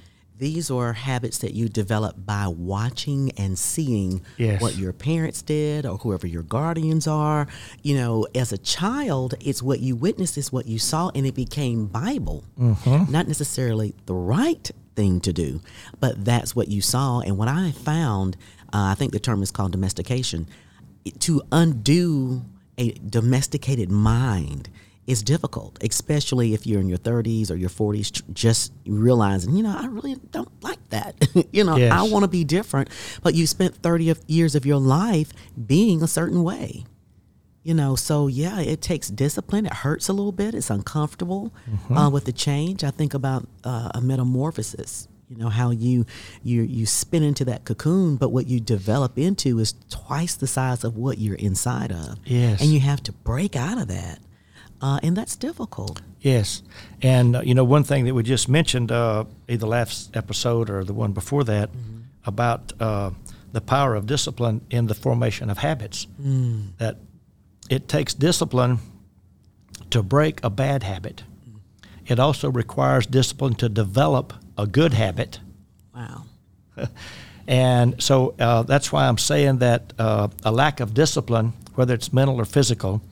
these 0.42 0.72
are 0.72 0.92
habits 0.92 1.38
that 1.38 1.54
you 1.54 1.68
develop 1.68 2.16
by 2.26 2.48
watching 2.48 3.30
and 3.36 3.56
seeing 3.56 4.20
yes. 4.38 4.60
what 4.60 4.76
your 4.76 4.92
parents 4.92 5.40
did 5.40 5.86
or 5.86 5.98
whoever 5.98 6.26
your 6.26 6.42
guardians 6.42 7.06
are. 7.06 7.46
You 7.84 7.94
know, 7.94 8.26
as 8.34 8.52
a 8.52 8.58
child, 8.58 9.34
it's 9.38 9.62
what 9.62 9.78
you 9.78 9.94
witnessed, 9.94 10.36
is 10.36 10.50
what 10.50 10.66
you 10.66 10.80
saw, 10.80 11.12
and 11.14 11.24
it 11.24 11.36
became 11.36 11.86
Bible. 11.86 12.42
Mm-hmm. 12.58 13.12
Not 13.12 13.28
necessarily 13.28 13.94
the 14.06 14.14
right 14.14 14.68
thing 14.96 15.20
to 15.20 15.32
do, 15.32 15.60
but 16.00 16.24
that's 16.24 16.56
what 16.56 16.66
you 16.66 16.80
saw. 16.80 17.20
And 17.20 17.38
what 17.38 17.46
I 17.46 17.70
found, 17.70 18.36
uh, 18.72 18.90
I 18.90 18.94
think 18.94 19.12
the 19.12 19.20
term 19.20 19.44
is 19.44 19.52
called 19.52 19.70
domestication, 19.70 20.48
to 21.20 21.40
undo 21.52 22.42
a 22.78 22.90
domesticated 22.90 23.92
mind 23.92 24.70
is 25.06 25.22
difficult, 25.22 25.82
especially 25.82 26.54
if 26.54 26.66
you're 26.66 26.80
in 26.80 26.88
your 26.88 26.98
30s 26.98 27.50
or 27.50 27.56
your 27.56 27.70
40s, 27.70 28.22
just 28.32 28.72
realizing, 28.86 29.56
you 29.56 29.62
know, 29.62 29.76
I 29.76 29.86
really 29.86 30.16
don't 30.30 30.50
like 30.62 30.78
that. 30.90 31.16
you 31.52 31.64
know, 31.64 31.76
yes. 31.76 31.92
I 31.92 32.02
want 32.02 32.22
to 32.22 32.28
be 32.28 32.44
different. 32.44 32.88
But 33.22 33.34
you 33.34 33.46
spent 33.46 33.74
30 33.74 34.14
years 34.28 34.54
of 34.54 34.64
your 34.64 34.78
life 34.78 35.32
being 35.66 36.02
a 36.02 36.06
certain 36.06 36.42
way. 36.44 36.84
You 37.64 37.74
know, 37.74 37.94
so 37.94 38.26
yeah, 38.26 38.60
it 38.60 38.82
takes 38.82 39.08
discipline. 39.08 39.66
It 39.66 39.72
hurts 39.72 40.08
a 40.08 40.12
little 40.12 40.32
bit. 40.32 40.54
It's 40.54 40.70
uncomfortable 40.70 41.52
mm-hmm. 41.70 41.96
uh, 41.96 42.10
with 42.10 42.24
the 42.24 42.32
change. 42.32 42.82
I 42.82 42.90
think 42.90 43.14
about 43.14 43.46
uh, 43.62 43.90
a 43.94 44.00
metamorphosis. 44.00 45.06
You 45.28 45.36
know 45.36 45.48
how 45.48 45.70
you 45.70 46.04
you 46.42 46.62
you 46.62 46.86
spin 46.86 47.22
into 47.22 47.44
that 47.46 47.64
cocoon, 47.64 48.16
but 48.16 48.30
what 48.30 48.48
you 48.48 48.58
develop 48.58 49.16
into 49.16 49.60
is 49.60 49.74
twice 49.88 50.34
the 50.34 50.48
size 50.48 50.82
of 50.82 50.96
what 50.96 51.18
you're 51.18 51.36
inside 51.36 51.92
of. 51.92 52.18
Yes, 52.24 52.60
and 52.60 52.68
you 52.68 52.80
have 52.80 53.02
to 53.04 53.12
break 53.12 53.54
out 53.54 53.78
of 53.78 53.86
that 53.88 54.18
uh, 54.82 54.98
and 55.02 55.16
that's 55.16 55.36
difficult. 55.36 56.02
Yes, 56.20 56.62
and 57.00 57.36
uh, 57.36 57.42
you 57.42 57.54
know 57.54 57.64
one 57.64 57.84
thing 57.84 58.04
that 58.04 58.14
we 58.14 58.22
just 58.22 58.48
mentioned, 58.48 58.90
uh, 58.90 59.24
either 59.48 59.66
last 59.66 60.16
episode 60.16 60.68
or 60.68 60.84
the 60.84 60.92
one 60.92 61.12
before 61.12 61.44
that, 61.44 61.70
mm-hmm. 61.70 62.00
about 62.26 62.72
uh, 62.80 63.10
the 63.52 63.60
power 63.60 63.94
of 63.94 64.06
discipline 64.06 64.60
in 64.70 64.86
the 64.86 64.94
formation 64.94 65.50
of 65.50 65.58
habits. 65.58 66.06
Mm. 66.20 66.76
That 66.78 66.96
it 67.70 67.88
takes 67.88 68.12
discipline 68.12 68.78
to 69.90 70.02
break 70.02 70.42
a 70.42 70.50
bad 70.50 70.82
habit. 70.82 71.22
Mm. 71.48 71.60
It 72.06 72.18
also 72.18 72.50
requires 72.50 73.06
discipline 73.06 73.54
to 73.56 73.68
develop 73.68 74.32
a 74.58 74.66
good 74.66 74.94
habit. 74.94 75.40
Wow. 75.94 76.24
and 77.46 78.02
so 78.02 78.34
uh, 78.38 78.62
that's 78.62 78.90
why 78.90 79.06
I'm 79.06 79.18
saying 79.18 79.58
that 79.58 79.92
uh, 79.98 80.28
a 80.44 80.50
lack 80.50 80.80
of 80.80 80.94
discipline, 80.94 81.52
whether 81.74 81.94
it's 81.94 82.12
mental 82.12 82.36
or 82.36 82.44
physical, 82.44 83.02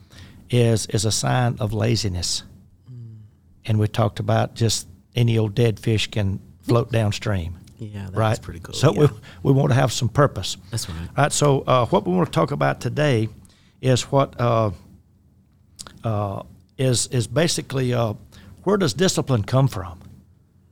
is 0.51 0.85
is 0.87 1.05
a 1.05 1.11
sign 1.11 1.55
of 1.59 1.73
laziness. 1.73 2.43
Mm. 2.91 3.21
And 3.65 3.79
we 3.79 3.87
talked 3.87 4.19
about 4.19 4.53
just 4.53 4.87
any 5.15 5.37
old 5.37 5.55
dead 5.55 5.79
fish 5.79 6.07
can 6.07 6.39
float 6.61 6.91
downstream. 6.99 7.57
Yeah, 7.79 8.03
that's 8.03 8.15
right? 8.15 8.41
pretty 8.41 8.59
cool. 8.59 8.75
So 8.75 8.93
yeah. 8.93 8.99
we, 9.01 9.07
we 9.43 9.51
want 9.53 9.69
to 9.69 9.75
have 9.75 9.91
some 9.91 10.09
purpose. 10.09 10.57
That's 10.69 10.87
right. 10.87 11.09
Right. 11.17 11.31
So 11.31 11.61
uh, 11.61 11.87
what 11.87 12.05
we 12.05 12.13
want 12.13 12.27
to 12.27 12.31
talk 12.31 12.51
about 12.51 12.79
today 12.79 13.29
is 13.81 14.03
what 14.11 14.39
uh, 14.39 14.71
uh, 16.03 16.43
is 16.77 17.07
is 17.07 17.25
basically 17.27 17.93
uh, 17.93 18.13
where 18.63 18.77
does 18.77 18.93
discipline 18.93 19.43
come 19.43 19.67
from? 19.67 19.99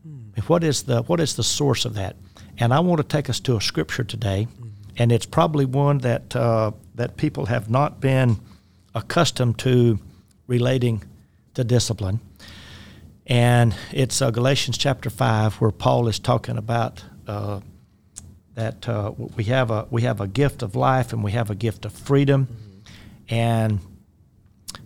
Hmm. 0.04 0.42
What 0.48 0.64
is 0.64 0.84
the 0.84 1.02
what 1.04 1.20
is 1.20 1.36
the 1.36 1.44
source 1.44 1.86
of 1.86 1.96
that? 1.96 2.16
And 2.60 2.74
I 2.74 2.82
want 2.82 3.00
to 3.00 3.08
take 3.08 3.30
us 3.30 3.40
to 3.42 3.56
a 3.56 3.62
scripture 3.62 4.04
today, 4.04 4.48
mm-hmm. 4.52 4.68
and 4.98 5.12
it's 5.12 5.26
probably 5.26 5.66
one 5.66 6.00
that 6.00 6.36
uh, 6.36 6.72
that 6.96 7.18
people 7.18 7.46
have 7.48 7.70
not 7.70 8.00
been 8.02 8.38
accustomed 8.96 9.60
to 9.60 10.00
relating 10.48 11.04
to 11.54 11.64
discipline. 11.64 12.20
And 13.26 13.76
it's 13.92 14.22
uh, 14.22 14.32
Galatians 14.32 14.78
chapter 14.78 15.10
5 15.10 15.56
where 15.56 15.72
Paul 15.72 16.08
is 16.08 16.18
talking 16.18 16.58
about 16.58 17.04
uh, 17.28 17.60
that 18.56 18.90
uh, 18.90 19.14
we, 19.38 19.46
have 19.46 19.70
a, 19.72 19.88
we 19.92 20.02
have 20.02 20.20
a 20.20 20.28
gift 20.28 20.64
of 20.64 20.76
life 20.76 21.14
and 21.14 21.24
we 21.24 21.32
have 21.32 21.50
a 21.50 21.56
gift 21.56 21.86
of 21.86 21.94
freedom. 21.94 22.48
Mm-hmm. 22.48 23.36
And 23.36 23.80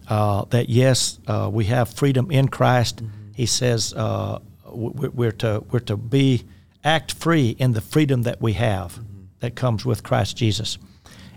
uh, 0.10 0.46
that, 0.46 0.70
yes, 0.70 1.20
uh, 1.28 1.50
we 1.52 1.66
have 1.66 1.94
freedom 1.94 2.30
in 2.30 2.50
Christ. 2.50 2.98
Mm-hmm. 2.98 3.32
He 3.34 3.46
says 3.46 3.94
uh, 3.94 4.40
we're, 4.66 5.32
to, 5.32 5.64
we're 5.72 5.80
to 5.80 5.96
be 5.96 6.44
act 6.84 7.14
free 7.14 7.56
in 7.58 7.72
the 7.72 7.82
freedom 7.82 8.24
that 8.24 8.42
we 8.42 8.54
have 8.54 8.94
mm-hmm. 8.94 9.24
that 9.40 9.56
comes 9.56 9.86
with 9.86 10.04
Christ 10.04 10.36
Jesus. 10.36 10.78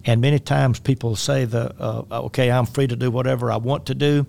And 0.07 0.21
many 0.21 0.39
times 0.39 0.79
people 0.79 1.17
say 1.17 1.45
the 1.45 1.75
uh, 1.79 2.23
okay, 2.27 2.51
I'm 2.51 2.65
free 2.65 2.87
to 2.87 2.97
do 2.97 3.11
whatever 3.11 3.51
I 3.51 3.57
want 3.57 3.87
to 3.87 3.95
do, 3.95 4.27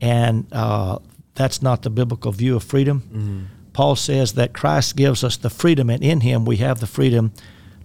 and 0.00 0.46
uh, 0.52 0.98
that's 1.34 1.60
not 1.60 1.82
the 1.82 1.90
biblical 1.90 2.32
view 2.32 2.56
of 2.56 2.64
freedom. 2.64 3.02
Mm-hmm. 3.02 3.40
Paul 3.74 3.94
says 3.94 4.32
that 4.32 4.54
Christ 4.54 4.96
gives 4.96 5.22
us 5.22 5.36
the 5.36 5.50
freedom, 5.50 5.90
and 5.90 6.02
in 6.02 6.22
Him 6.22 6.46
we 6.46 6.56
have 6.56 6.80
the 6.80 6.86
freedom 6.86 7.32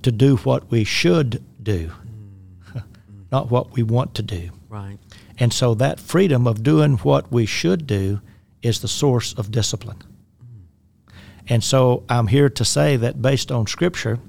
to 0.03 0.11
do 0.11 0.37
what 0.37 0.71
we 0.71 0.85
should 0.85 1.43
do, 1.61 1.89
mm-hmm. 1.89 2.79
not 3.31 3.51
what 3.51 3.73
we 3.73 3.83
want 3.83 4.15
to 4.15 4.21
do. 4.21 4.49
Right. 4.69 4.97
And 5.37 5.51
so 5.51 5.75
that 5.75 5.99
freedom 5.99 6.47
of 6.47 6.63
doing 6.63 6.97
what 6.97 7.31
we 7.31 7.45
should 7.45 7.85
do 7.85 8.21
is 8.61 8.79
the 8.79 8.87
source 8.87 9.33
of 9.33 9.51
discipline. 9.51 10.01
Mm. 10.41 11.11
And 11.47 11.63
so 11.63 12.03
I'm 12.09 12.27
here 12.27 12.49
to 12.49 12.65
say 12.65 12.95
that 12.97 13.21
based 13.21 13.51
on 13.51 13.67
Scripture, 13.67 14.19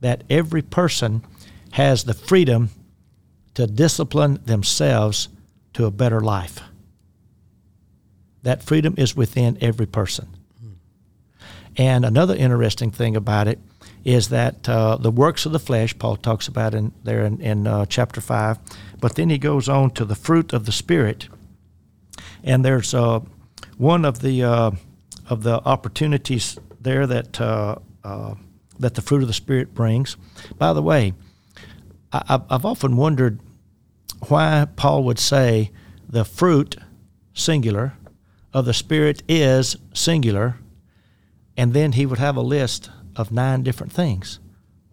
that 0.00 0.22
every 0.28 0.62
person 0.62 1.22
has 1.72 2.04
the 2.04 2.14
freedom 2.14 2.70
to 3.54 3.66
discipline 3.66 4.40
themselves 4.44 5.28
to 5.74 5.86
a 5.86 5.90
better 5.90 6.20
life. 6.20 6.60
That 8.42 8.62
freedom 8.62 8.94
is 8.96 9.16
within 9.16 9.58
every 9.60 9.86
person. 9.86 10.28
And 11.76 12.04
another 12.04 12.34
interesting 12.34 12.90
thing 12.90 13.16
about 13.16 13.48
it 13.48 13.58
is 14.04 14.28
that 14.30 14.68
uh, 14.68 14.96
the 14.96 15.10
works 15.10 15.46
of 15.46 15.52
the 15.52 15.58
flesh, 15.58 15.96
Paul 15.98 16.16
talks 16.16 16.48
about 16.48 16.74
in 16.74 16.92
there 17.04 17.24
in, 17.24 17.40
in 17.40 17.66
uh, 17.66 17.86
chapter 17.86 18.20
5, 18.20 18.58
but 18.98 19.14
then 19.14 19.30
he 19.30 19.38
goes 19.38 19.68
on 19.68 19.90
to 19.92 20.04
the 20.04 20.14
fruit 20.14 20.52
of 20.52 20.66
the 20.66 20.72
Spirit. 20.72 21.28
And 22.42 22.64
there's 22.64 22.94
uh, 22.94 23.20
one 23.76 24.04
of 24.04 24.20
the, 24.20 24.42
uh, 24.42 24.70
of 25.28 25.42
the 25.42 25.60
opportunities 25.64 26.58
there 26.80 27.06
that, 27.06 27.40
uh, 27.40 27.76
uh, 28.04 28.34
that 28.78 28.94
the 28.94 29.02
fruit 29.02 29.22
of 29.22 29.28
the 29.28 29.34
Spirit 29.34 29.74
brings. 29.74 30.16
By 30.58 30.72
the 30.72 30.82
way, 30.82 31.14
I, 32.12 32.40
I've 32.50 32.64
often 32.64 32.96
wondered 32.96 33.40
why 34.28 34.66
Paul 34.76 35.04
would 35.04 35.18
say 35.18 35.70
the 36.08 36.24
fruit, 36.24 36.76
singular, 37.34 37.94
of 38.52 38.64
the 38.64 38.74
Spirit 38.74 39.22
is 39.28 39.76
singular, 39.94 40.56
and 41.56 41.72
then 41.72 41.92
he 41.92 42.06
would 42.06 42.18
have 42.18 42.36
a 42.36 42.42
list 42.42 42.90
of 43.16 43.30
nine 43.30 43.62
different 43.62 43.92
things. 43.92 44.40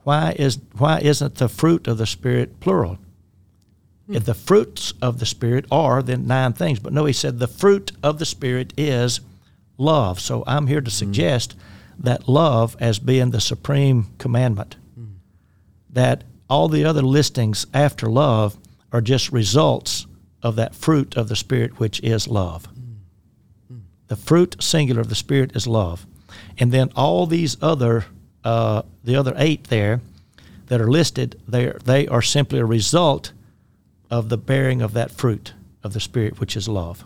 Why 0.03 0.35
is 0.37 0.59
why 0.77 0.99
isn't 0.99 1.35
the 1.35 1.49
fruit 1.49 1.87
of 1.87 1.97
the 1.97 2.05
Spirit 2.05 2.59
plural? 2.59 2.97
Hmm. 4.05 4.15
If 4.15 4.25
the 4.25 4.33
fruits 4.33 4.93
of 5.01 5.19
the 5.19 5.25
Spirit 5.25 5.65
are 5.71 6.01
then 6.01 6.27
nine 6.27 6.53
things, 6.53 6.79
but 6.79 6.93
no, 6.93 7.05
he 7.05 7.13
said 7.13 7.39
the 7.39 7.47
fruit 7.47 7.91
of 8.03 8.19
the 8.19 8.25
Spirit 8.25 8.73
is 8.77 9.21
love. 9.77 10.19
So 10.19 10.43
I'm 10.47 10.67
here 10.67 10.81
to 10.81 10.91
hmm. 10.91 10.95
suggest 10.95 11.55
that 11.99 12.29
love 12.29 12.77
as 12.79 12.99
being 12.99 13.31
the 13.31 13.41
supreme 13.41 14.07
commandment. 14.19 14.75
Hmm. 14.95 15.05
That 15.89 16.23
all 16.49 16.67
the 16.67 16.85
other 16.85 17.01
listings 17.01 17.65
after 17.73 18.07
love 18.07 18.57
are 18.91 19.01
just 19.01 19.31
results 19.31 20.05
of 20.41 20.55
that 20.55 20.75
fruit 20.75 21.17
of 21.17 21.27
the 21.29 21.35
Spirit, 21.35 21.79
which 21.79 21.99
is 22.01 22.27
love. 22.27 22.67
The 24.07 24.15
fruit 24.15 24.55
singular 24.59 25.01
of 25.01 25.09
the 25.09 25.15
Spirit 25.15 25.55
is 25.55 25.67
love. 25.67 26.05
And 26.57 26.71
then 26.71 26.91
all 26.95 27.25
these 27.25 27.57
other, 27.61 28.05
uh, 28.43 28.83
the 29.03 29.15
other 29.15 29.33
eight 29.37 29.65
there 29.65 30.01
that 30.67 30.79
are 30.79 30.89
listed, 30.89 31.41
they 31.47 31.65
are, 31.65 31.79
they 31.83 32.07
are 32.07 32.21
simply 32.21 32.59
a 32.59 32.65
result 32.65 33.33
of 34.09 34.29
the 34.29 34.37
bearing 34.37 34.81
of 34.81 34.93
that 34.93 35.11
fruit 35.11 35.53
of 35.83 35.93
the 35.93 35.99
Spirit, 35.99 36.39
which 36.39 36.55
is 36.55 36.67
love. 36.69 37.03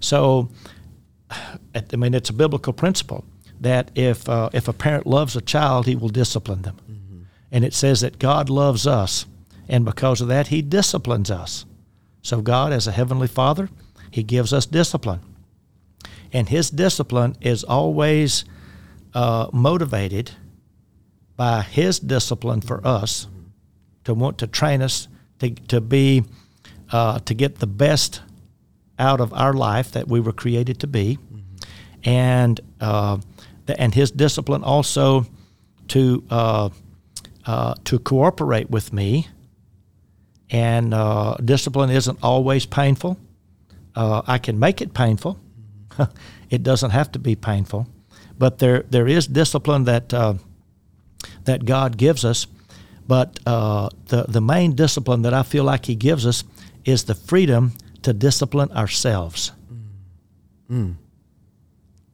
So, 0.00 0.48
I 1.30 1.96
mean, 1.96 2.14
it's 2.14 2.30
a 2.30 2.34
biblical 2.34 2.72
principle 2.72 3.24
that 3.60 3.90
if, 3.96 4.28
uh, 4.28 4.50
if 4.52 4.68
a 4.68 4.72
parent 4.72 5.06
loves 5.06 5.34
a 5.34 5.40
child, 5.40 5.86
he 5.86 5.96
will 5.96 6.08
discipline 6.08 6.62
them. 6.62 6.76
And 7.50 7.64
it 7.64 7.74
says 7.74 8.00
that 8.02 8.18
God 8.18 8.50
loves 8.50 8.86
us, 8.86 9.26
and 9.68 9.84
because 9.84 10.20
of 10.20 10.28
that, 10.28 10.48
He 10.48 10.62
disciplines 10.62 11.30
us. 11.30 11.64
So, 12.22 12.40
God, 12.40 12.72
as 12.72 12.86
a 12.86 12.92
Heavenly 12.92 13.28
Father, 13.28 13.70
He 14.10 14.22
gives 14.22 14.52
us 14.52 14.66
discipline. 14.66 15.20
And 16.32 16.48
His 16.48 16.70
discipline 16.70 17.36
is 17.40 17.64
always 17.64 18.44
uh, 19.14 19.48
motivated 19.52 20.32
by 21.36 21.62
His 21.62 21.98
discipline 21.98 22.60
for 22.60 22.86
us 22.86 23.28
to 24.04 24.14
want 24.14 24.38
to 24.38 24.46
train 24.46 24.82
us 24.82 25.08
to, 25.38 25.50
to 25.50 25.80
be, 25.80 26.24
uh, 26.92 27.20
to 27.20 27.34
get 27.34 27.60
the 27.60 27.66
best 27.66 28.22
out 28.98 29.20
of 29.20 29.32
our 29.32 29.52
life 29.52 29.92
that 29.92 30.08
we 30.08 30.20
were 30.20 30.32
created 30.32 30.80
to 30.80 30.86
be. 30.86 31.18
And, 32.04 32.60
uh, 32.80 33.18
the, 33.66 33.80
and 33.80 33.94
His 33.94 34.10
discipline 34.10 34.64
also 34.64 35.26
to, 35.88 36.24
uh, 37.48 37.72
to 37.84 37.98
cooperate 37.98 38.70
with 38.70 38.92
me. 38.92 39.26
And 40.50 40.92
uh, 40.92 41.36
discipline 41.42 41.88
isn't 41.88 42.18
always 42.22 42.66
painful. 42.66 43.18
Uh, 43.96 44.20
I 44.26 44.36
can 44.38 44.58
make 44.58 44.82
it 44.82 44.92
painful. 44.92 45.40
it 46.50 46.62
doesn't 46.62 46.90
have 46.90 47.10
to 47.12 47.18
be 47.18 47.34
painful, 47.34 47.86
but 48.38 48.58
there 48.58 48.84
there 48.90 49.08
is 49.08 49.26
discipline 49.26 49.84
that 49.84 50.14
uh, 50.14 50.34
that 51.44 51.64
God 51.64 51.96
gives 51.96 52.24
us. 52.24 52.46
But 53.06 53.40
uh, 53.46 53.88
the 54.06 54.24
the 54.28 54.40
main 54.40 54.74
discipline 54.74 55.22
that 55.22 55.34
I 55.34 55.42
feel 55.42 55.64
like 55.64 55.86
He 55.86 55.94
gives 55.94 56.26
us 56.26 56.44
is 56.84 57.04
the 57.04 57.14
freedom 57.14 57.72
to 58.02 58.12
discipline 58.12 58.70
ourselves. 58.72 59.52
Mm. 60.70 60.96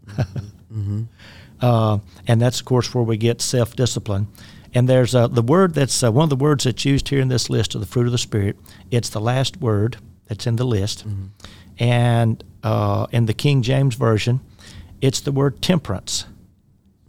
mm-hmm. 0.09 1.03
uh, 1.61 1.99
and 2.27 2.41
that's 2.41 2.61
of 2.61 2.67
course 2.67 2.95
where 2.95 3.05
we 3.05 3.17
get 3.17 3.43
self 3.43 3.77
discipline. 3.77 4.29
And 4.75 4.89
there's 4.89 5.15
uh, 5.15 5.29
the 5.29 5.43
word 5.43 5.75
that's 5.75 6.03
uh, 6.03 6.11
one 6.11 6.25
of 6.25 6.31
the 6.31 6.37
words 6.37 6.65
that's 6.65 6.85
used 6.85 7.09
here 7.09 7.21
in 7.21 7.29
this 7.29 7.49
list 7.49 7.75
of 7.75 7.81
the 7.81 7.87
fruit 7.87 8.07
of 8.07 8.13
the 8.13 8.19
Spirit. 8.19 8.57
It's 8.91 9.09
the 9.09 9.21
last 9.21 9.59
word 9.59 9.99
that's 10.27 10.47
in 10.47 10.57
the 10.57 10.65
list. 10.65 11.07
Mm-hmm. 11.07 11.27
And 11.79 12.45
uh, 12.65 13.07
in 13.13 13.27
the 13.27 13.35
King 13.35 13.63
James 13.63 13.95
Version, 13.95 14.41
it's 15.01 15.21
the 15.21 15.31
word 15.31 15.63
temperance. 15.63 16.27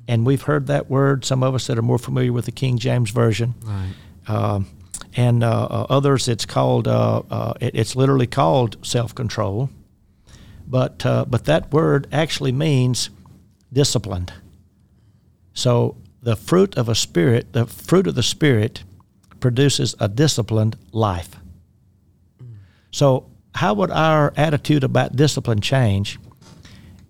And 0.08 0.26
we've 0.26 0.44
heard 0.44 0.68
that 0.68 0.90
word, 0.90 1.26
some 1.26 1.42
of 1.42 1.56
us 1.56 1.66
that 1.66 1.80
are 1.80 1.84
more 1.84 1.98
familiar 1.98 2.32
with 2.32 2.46
the 2.46 2.52
King 2.52 2.78
James 2.78 3.10
Version. 3.10 3.56
Right. 3.64 3.94
Um, 4.28 4.68
and 5.16 5.44
uh, 5.44 5.66
uh, 5.66 5.88
others, 5.90 6.28
it's 6.28 6.46
called, 6.46 6.88
uh, 6.88 7.54
it, 7.60 7.74
it's 7.74 7.96
literally 7.96 8.28
called 8.28 8.78
self 8.86 9.16
control. 9.16 9.70
But, 10.68 11.00
but 11.00 11.46
that 11.46 11.72
word 11.72 12.08
actually 12.12 12.52
means 12.52 13.12
disciplined. 13.72 14.34
So 15.54 15.96
the 16.26 16.36
fruit 16.36 16.76
of 16.76 16.90
a 16.90 16.96
spirit, 16.96 17.54
the 17.54 17.68
fruit 17.68 18.08
of 18.08 18.16
the 18.16 18.24
spirit 18.24 18.84
produces 19.40 19.94
a 20.00 20.10
disciplined 20.10 20.76
life. 20.92 21.36
So, 22.90 23.28
how 23.54 23.76
would 23.76 23.92
our 23.92 24.34
attitude 24.36 24.84
about 24.84 25.16
discipline 25.16 25.62
change 25.62 26.18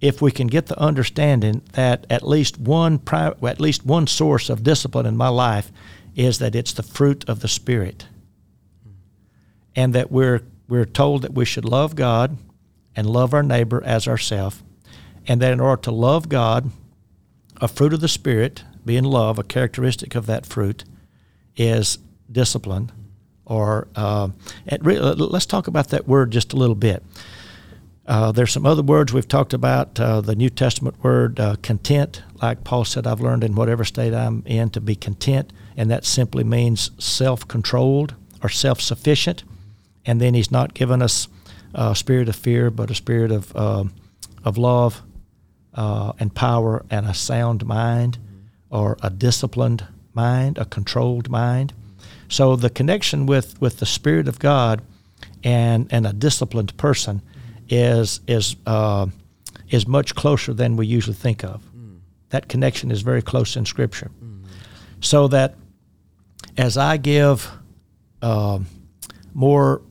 if 0.02 0.22
we 0.22 0.32
can 0.32 0.48
get 0.48 0.66
the 0.66 0.78
understanding 0.78 1.62
that 1.72 2.06
at 2.10 2.28
least 2.28 2.60
one 2.60 3.00
at 3.10 3.62
least 3.62 3.86
one 3.86 4.06
source 4.06 4.50
of 4.50 4.64
discipline 4.64 5.06
in 5.06 5.16
my 5.16 5.30
life 5.30 5.72
is 6.14 6.40
that 6.40 6.54
it's 6.54 6.74
the 6.74 6.84
fruit 6.84 7.24
of 7.30 7.40
the 7.40 7.48
spirit, 7.48 8.08
and 9.78 9.96
that 9.96 10.12
we're 10.12 10.42
we're 10.68 10.84
told 10.84 11.22
that 11.22 11.34
we 11.34 11.46
should 11.46 11.64
love 11.64 11.96
God 11.96 12.38
and 12.98 13.10
love 13.10 13.34
our 13.34 13.44
neighbor 13.44 13.82
as 13.86 14.10
ourselves, 14.10 14.62
and 15.26 15.42
that 15.42 15.54
in 15.54 15.62
order 15.62 15.82
to 15.84 15.92
love 15.92 16.28
God, 16.28 16.70
a 17.62 17.70
fruit 17.70 17.94
of 17.94 18.02
the 18.02 18.10
spirit 18.10 18.66
being 18.86 19.04
love, 19.04 19.40
a 19.40 19.44
characteristic 19.44 20.16
of 20.16 20.26
that 20.28 20.46
fruit 20.46 20.84
is 21.58 21.98
discipline. 22.32 22.92
Or 23.46 23.88
uh, 23.96 24.30
re- 24.82 24.98
uh, 24.98 25.14
let's 25.16 25.46
talk 25.46 25.68
about 25.68 25.90
that 25.90 26.08
word 26.08 26.32
just 26.32 26.54
a 26.54 26.56
little 26.56 26.76
bit. 26.76 27.04
Uh, 28.08 28.32
there's 28.32 28.52
some 28.52 28.66
other 28.66 28.84
words 28.84 29.14
we've 29.14 29.28
talked 29.28 29.54
about. 29.54 30.00
Uh, 30.00 30.22
the 30.22 30.36
New 30.36 30.50
Testament 30.50 31.04
word 31.04 31.40
uh, 31.40 31.56
content, 31.62 32.22
like 32.42 32.64
Paul 32.64 32.86
said, 32.86 33.08
I've 33.08 33.22
learned 33.22 33.44
in 33.44 33.56
whatever 33.56 33.84
state 33.84 34.14
I'm 34.14 34.44
in 34.46 34.70
to 34.72 34.82
be 34.82 34.96
content, 34.96 35.52
and 35.76 35.90
that 35.90 36.06
simply 36.06 36.44
means 36.44 36.92
self-controlled 37.04 38.14
or 38.44 38.50
self-sufficient. 38.50 39.44
And 40.06 40.22
then 40.22 40.36
He's 40.36 40.52
not 40.52 40.76
given 40.76 41.02
us 41.02 41.28
a 41.74 41.96
spirit 41.96 42.30
of 42.30 42.36
fear, 42.36 42.70
but 42.70 42.92
a 42.92 42.96
spirit 42.96 43.32
of 43.32 43.56
uh, 43.56 43.86
of 44.44 44.58
love 44.58 45.02
and 45.74 46.34
power 46.34 46.86
and 46.92 47.08
a 47.08 47.14
sound 47.14 47.66
mind 47.66 48.20
or 48.70 48.98
a 49.02 49.10
disciplined 49.10 49.86
mind, 50.14 50.58
a 50.58 50.66
controlled 50.66 51.30
mind. 51.30 51.74
So 52.28 52.56
the 52.56 52.70
connection 52.70 53.26
with, 53.26 53.60
with 53.62 53.80
the 53.80 53.86
Spirit 53.86 54.28
of 54.28 54.40
God 54.40 54.82
and, 55.44 55.88
and 55.92 56.08
a 56.08 56.14
disciplined 56.14 56.76
person 56.78 57.22
is, 57.70 58.20
is, 58.28 58.56
uh, 58.66 59.08
is 59.70 59.88
much 59.88 60.16
closer 60.16 60.54
than 60.54 60.78
we 60.78 60.88
usually 60.88 61.16
think 61.16 61.44
of. 61.44 61.62
That 62.30 62.50
connection 62.50 62.92
is 62.92 63.02
very 63.02 63.22
close 63.22 63.56
in 63.56 63.66
Scripture. 63.66 64.12
So 65.00 65.28
that 65.28 65.56
as 66.58 66.78
I 66.78 66.98
give 66.98 67.50
uh, 68.22 68.60
more, 69.34 69.82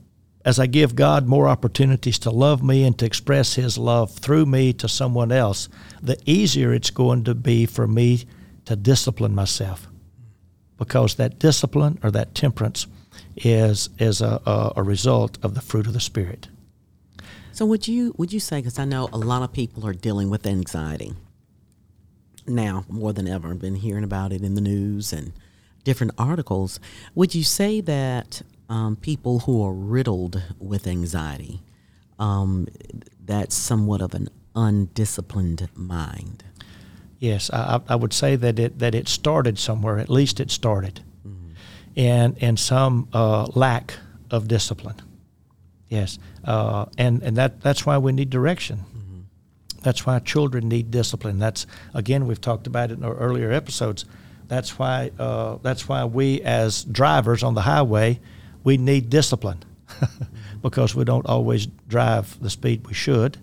as 0.45 0.59
I 0.59 0.67
give 0.67 0.97
God 0.97 1.27
more 1.27 1.49
opportunities 1.49 2.19
to 2.21 2.31
love 2.31 2.63
me 2.63 2.85
and 2.85 2.99
to 2.99 3.07
express 3.07 3.55
His 3.55 3.79
love 3.79 4.11
through 4.13 4.47
me 4.47 4.73
to 4.75 4.89
someone 4.89 5.33
else, 5.33 5.69
the 6.03 6.19
easier 6.27 6.73
it's 6.73 6.91
going 6.91 7.25
to 7.25 7.35
be 7.35 7.65
for 7.67 7.87
me 7.87 8.25
to 8.65 8.77
discipline 8.77 9.35
myself 9.35 9.89
because 10.79 11.15
that 11.17 11.39
discipline 11.39 11.99
or 12.03 12.11
that 12.11 12.35
temperance 12.35 12.87
is 13.37 13.91
is 13.99 14.21
a, 14.21 14.41
a, 14.47 14.73
a 14.77 14.83
result 14.83 15.39
of 15.43 15.55
the 15.55 15.61
fruit 15.61 15.87
of 15.87 15.93
the 15.93 16.01
spirit. 16.01 16.49
So 17.53 17.65
would 17.67 17.87
you 17.87 18.15
would 18.17 18.33
you 18.33 18.41
say 18.41 18.59
because 18.59 18.79
I 18.79 18.85
know 18.85 19.09
a 19.13 19.19
lot 19.19 19.43
of 19.43 19.53
people 19.53 19.87
are 19.87 19.93
dealing 19.93 20.31
with 20.31 20.47
anxiety 20.47 21.15
now 22.47 22.85
more 22.89 23.13
than 23.13 23.29
ever. 23.29 23.49
I've 23.49 23.61
been 23.61 23.77
hearing 23.77 24.05
about 24.05 24.33
it 24.33 24.43
in 24.43 24.55
the 24.55 24.61
news 24.61 25.13
and 25.13 25.33
different 25.85 26.13
articles. 26.19 26.81
Would 27.15 27.35
you 27.35 27.45
say 27.45 27.81
that 27.83 28.43
um, 28.69 28.97
people 28.97 29.41
who 29.41 29.63
are 29.65 29.73
riddled 29.73 30.43
with 30.59 30.87
anxiety, 30.87 31.61
um, 32.19 32.67
that's 33.25 33.55
somewhat 33.55 34.01
of 34.01 34.15
an 34.15 34.29
undisciplined 34.55 35.69
mind? 35.75 36.45
Yes, 37.19 37.51
I, 37.51 37.81
I 37.89 37.97
would 37.97 38.13
say 38.13 38.37
that 38.37 38.59
it 38.59 38.79
that 38.79 38.95
it 38.95 39.09
started 39.09 39.59
somewhere. 39.59 39.99
At 39.99 40.11
least 40.11 40.41
it 40.41 40.51
started, 40.51 41.01
mm-hmm. 41.27 41.53
and 41.97 42.37
and 42.41 42.59
some 42.59 43.09
uh, 43.13 43.47
lack 43.55 43.95
of 44.31 44.49
discipline. 44.49 45.01
Yes, 45.89 46.19
uh, 46.45 46.87
and 46.99 47.23
and 47.23 47.37
that 47.37 47.61
that's 47.61 47.87
why 47.87 47.99
we 47.99 48.13
need 48.13 48.31
direction. 48.31 48.79
Mm-hmm. 48.79 49.21
That's 49.83 50.05
why 50.05 50.19
children 50.19 50.69
need 50.69 50.91
discipline. 50.91 51.39
That's 51.39 51.67
again 51.95 52.27
we've 52.27 52.41
talked 52.41 52.67
about 52.67 52.91
it 52.91 52.99
in 52.99 53.05
our 53.05 53.15
earlier 53.15 53.53
episodes. 53.53 54.05
That's 54.49 54.79
why 54.79 55.11
uh, 55.19 55.59
that's 55.63 55.89
why 55.89 56.05
we 56.05 56.43
as 56.43 56.85
drivers 56.85 57.43
on 57.43 57.55
the 57.55 57.63
highway 57.63 58.21
we 58.65 58.79
need 58.79 59.11
discipline 59.11 59.63
mm-hmm. 59.89 60.59
because 60.63 60.95
we 60.95 61.05
don't 61.05 61.27
always 61.27 61.67
drive 61.89 62.41
the 62.41 62.51
speed 62.51 62.87
we 62.87 62.95
should 62.95 63.37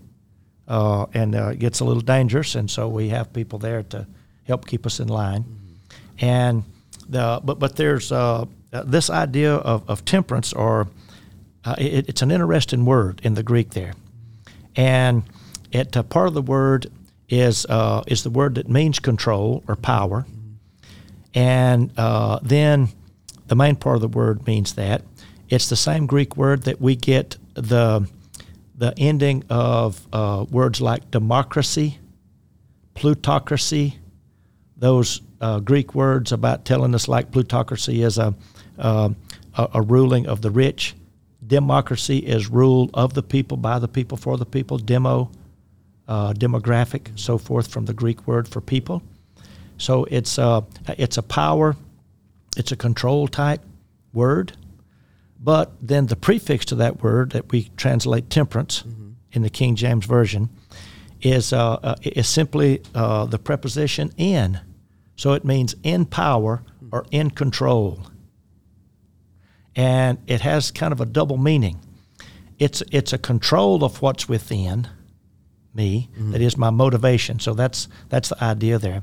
uh, 0.72 1.06
and 1.14 1.36
uh, 1.36 1.50
it 1.50 1.60
gets 1.60 1.82
a 1.82 1.86
little 1.86 2.02
dangerous, 2.02 2.56
and 2.56 2.72
so 2.72 2.88
we 2.88 3.10
have 3.10 3.34
people 3.34 3.60
there 3.60 3.84
to 3.84 4.08
help 4.46 4.66
keep 4.66 4.86
us 4.86 5.02
in 5.02 5.10
line. 5.10 5.44
Mm-hmm. 5.44 6.26
And 6.26 6.64
the, 7.10 7.42
but 7.44 7.60
but 7.60 7.76
there's 7.76 8.10
uh, 8.10 8.46
this 8.72 9.10
idea 9.10 9.54
of, 9.56 9.88
of 9.90 10.06
temperance, 10.06 10.54
or 10.54 10.88
uh, 11.66 11.76
it, 11.78 12.08
it's 12.08 12.22
an 12.22 12.32
interesting 12.32 12.86
word 12.86 13.20
in 13.22 13.34
the 13.34 13.44
Greek 13.44 13.72
there, 13.72 13.94
and 14.78 15.24
it 15.74 15.98
uh, 15.98 16.04
part 16.04 16.30
of 16.30 16.36
the 16.36 16.42
word 16.42 16.90
is 17.28 17.66
uh, 17.66 18.04
is 18.08 18.24
the 18.24 18.30
word 18.30 18.56
that 18.56 18.70
means 18.70 18.98
control 19.00 19.66
or 19.68 19.76
power, 19.76 20.26
and 21.34 21.92
then 22.44 22.88
the 23.48 23.56
main 23.56 23.76
part 23.76 23.96
of 23.96 24.02
the 24.02 24.08
word 24.08 24.48
means 24.48 24.76
that 24.76 25.02
it's 25.50 25.68
the 25.68 25.76
same 25.76 26.08
Greek 26.08 26.38
word 26.38 26.64
that 26.64 26.80
we 26.80 26.96
get 26.96 27.36
the 27.56 28.08
the 28.82 28.98
ending 28.98 29.44
of 29.48 30.08
uh, 30.12 30.44
words 30.50 30.82
like 30.82 31.12
democracy, 31.12 32.00
plutocracy, 32.96 34.00
those 34.76 35.22
uh, 35.40 35.60
Greek 35.60 35.94
words 35.94 36.32
about 36.32 36.66
telling 36.66 36.96
us 36.96 37.08
like 37.08 37.32
plutocracy 37.32 38.02
is 38.02 38.18
a, 38.18 38.34
uh, 38.80 39.10
a, 39.56 39.82
ruling 39.84 40.26
of 40.26 40.42
the 40.42 40.50
rich. 40.50 40.96
Democracy 41.46 42.18
is 42.18 42.50
rule 42.50 42.90
of 42.96 43.14
the 43.14 43.22
people, 43.22 43.56
by 43.56 43.78
the 43.78 43.88
people, 43.88 44.18
for 44.18 44.36
the 44.36 44.48
people. 44.48 44.80
Demo, 44.80 45.30
uh, 46.08 46.34
demographic, 46.34 47.20
so 47.20 47.38
forth, 47.38 47.72
from 47.72 47.86
the 47.86 47.94
Greek 47.94 48.26
word 48.26 48.48
for 48.48 48.62
people. 48.62 49.04
So 49.78 50.06
it's 50.06 50.40
a, 50.40 50.66
it's 50.98 51.18
a 51.20 51.24
power, 51.24 51.76
it's 52.58 52.72
a 52.72 52.76
control 52.76 53.28
type 53.28 53.62
word. 54.12 54.54
But 55.44 55.74
then 55.82 56.06
the 56.06 56.16
prefix 56.16 56.66
to 56.66 56.76
that 56.76 57.02
word 57.02 57.32
that 57.32 57.52
we 57.52 57.70
translate 57.76 58.30
temperance 58.30 58.84
mm-hmm. 58.84 59.12
in 59.32 59.42
the 59.42 59.50
King 59.50 59.76
James 59.76 60.06
Version 60.06 60.50
is, 61.22 61.52
uh, 61.52 61.74
uh, 61.74 61.96
is 62.04 62.28
simply 62.28 62.82
uh, 62.94 63.26
the 63.26 63.40
preposition 63.40 64.12
in. 64.18 64.60
So 65.16 65.34
it 65.34 65.44
means 65.44 65.76
in 65.84 66.06
power 66.06 66.62
or 66.92 67.06
in 67.12 67.32
control. 67.32 68.06
And 69.76 70.20
it 70.28 70.42
has 70.42 70.72
kind 70.72 70.94
of 70.94 71.02
a 71.02 71.06
double 71.06 71.38
meaning. 71.38 71.80
it's 72.60 72.84
it's 72.92 73.14
a 73.14 73.18
control 73.18 73.84
of 73.84 74.02
what's 74.02 74.30
within 74.30 74.88
me 75.74 76.10
Mm-hmm. 76.14 76.32
that 76.34 76.42
is 76.42 76.58
my 76.58 76.70
motivation. 76.70 77.40
So 77.40 77.54
that's 77.54 77.88
that's 78.10 78.30
the 78.30 78.44
idea 78.44 78.78
there. 78.78 79.02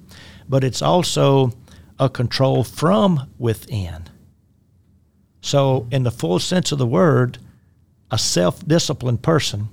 But 0.48 0.64
it's 0.64 0.82
also 0.82 1.52
a 1.98 2.08
control 2.08 2.62
from 2.64 3.28
within. 3.38 4.04
So 5.40 5.86
in 5.90 6.02
the 6.02 6.10
full 6.10 6.38
sense 6.38 6.72
of 6.72 6.78
the 6.78 6.86
word, 6.86 7.38
a 8.10 8.18
self-disciplined 8.18 9.22
person 9.22 9.68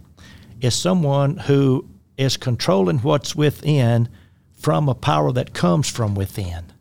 is 0.62 0.76
someone 0.76 1.38
who 1.38 1.88
is 2.18 2.38
controlling 2.38 3.00
what's 3.00 3.36
within 3.36 4.10
from 4.54 4.90
a 4.90 4.96
power 4.96 5.32
that 5.32 5.54
comes 5.54 5.90
from 5.90 6.16
within. 6.16 6.72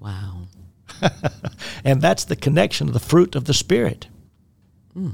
Wow. 0.00 0.42
And 1.84 2.02
that's 2.02 2.24
the 2.24 2.36
connection 2.36 2.88
of 2.88 2.94
the 2.94 3.00
fruit 3.00 3.36
of 3.36 3.44
the 3.44 3.54
Spirit. 3.54 4.08
Hmm. 4.92 5.10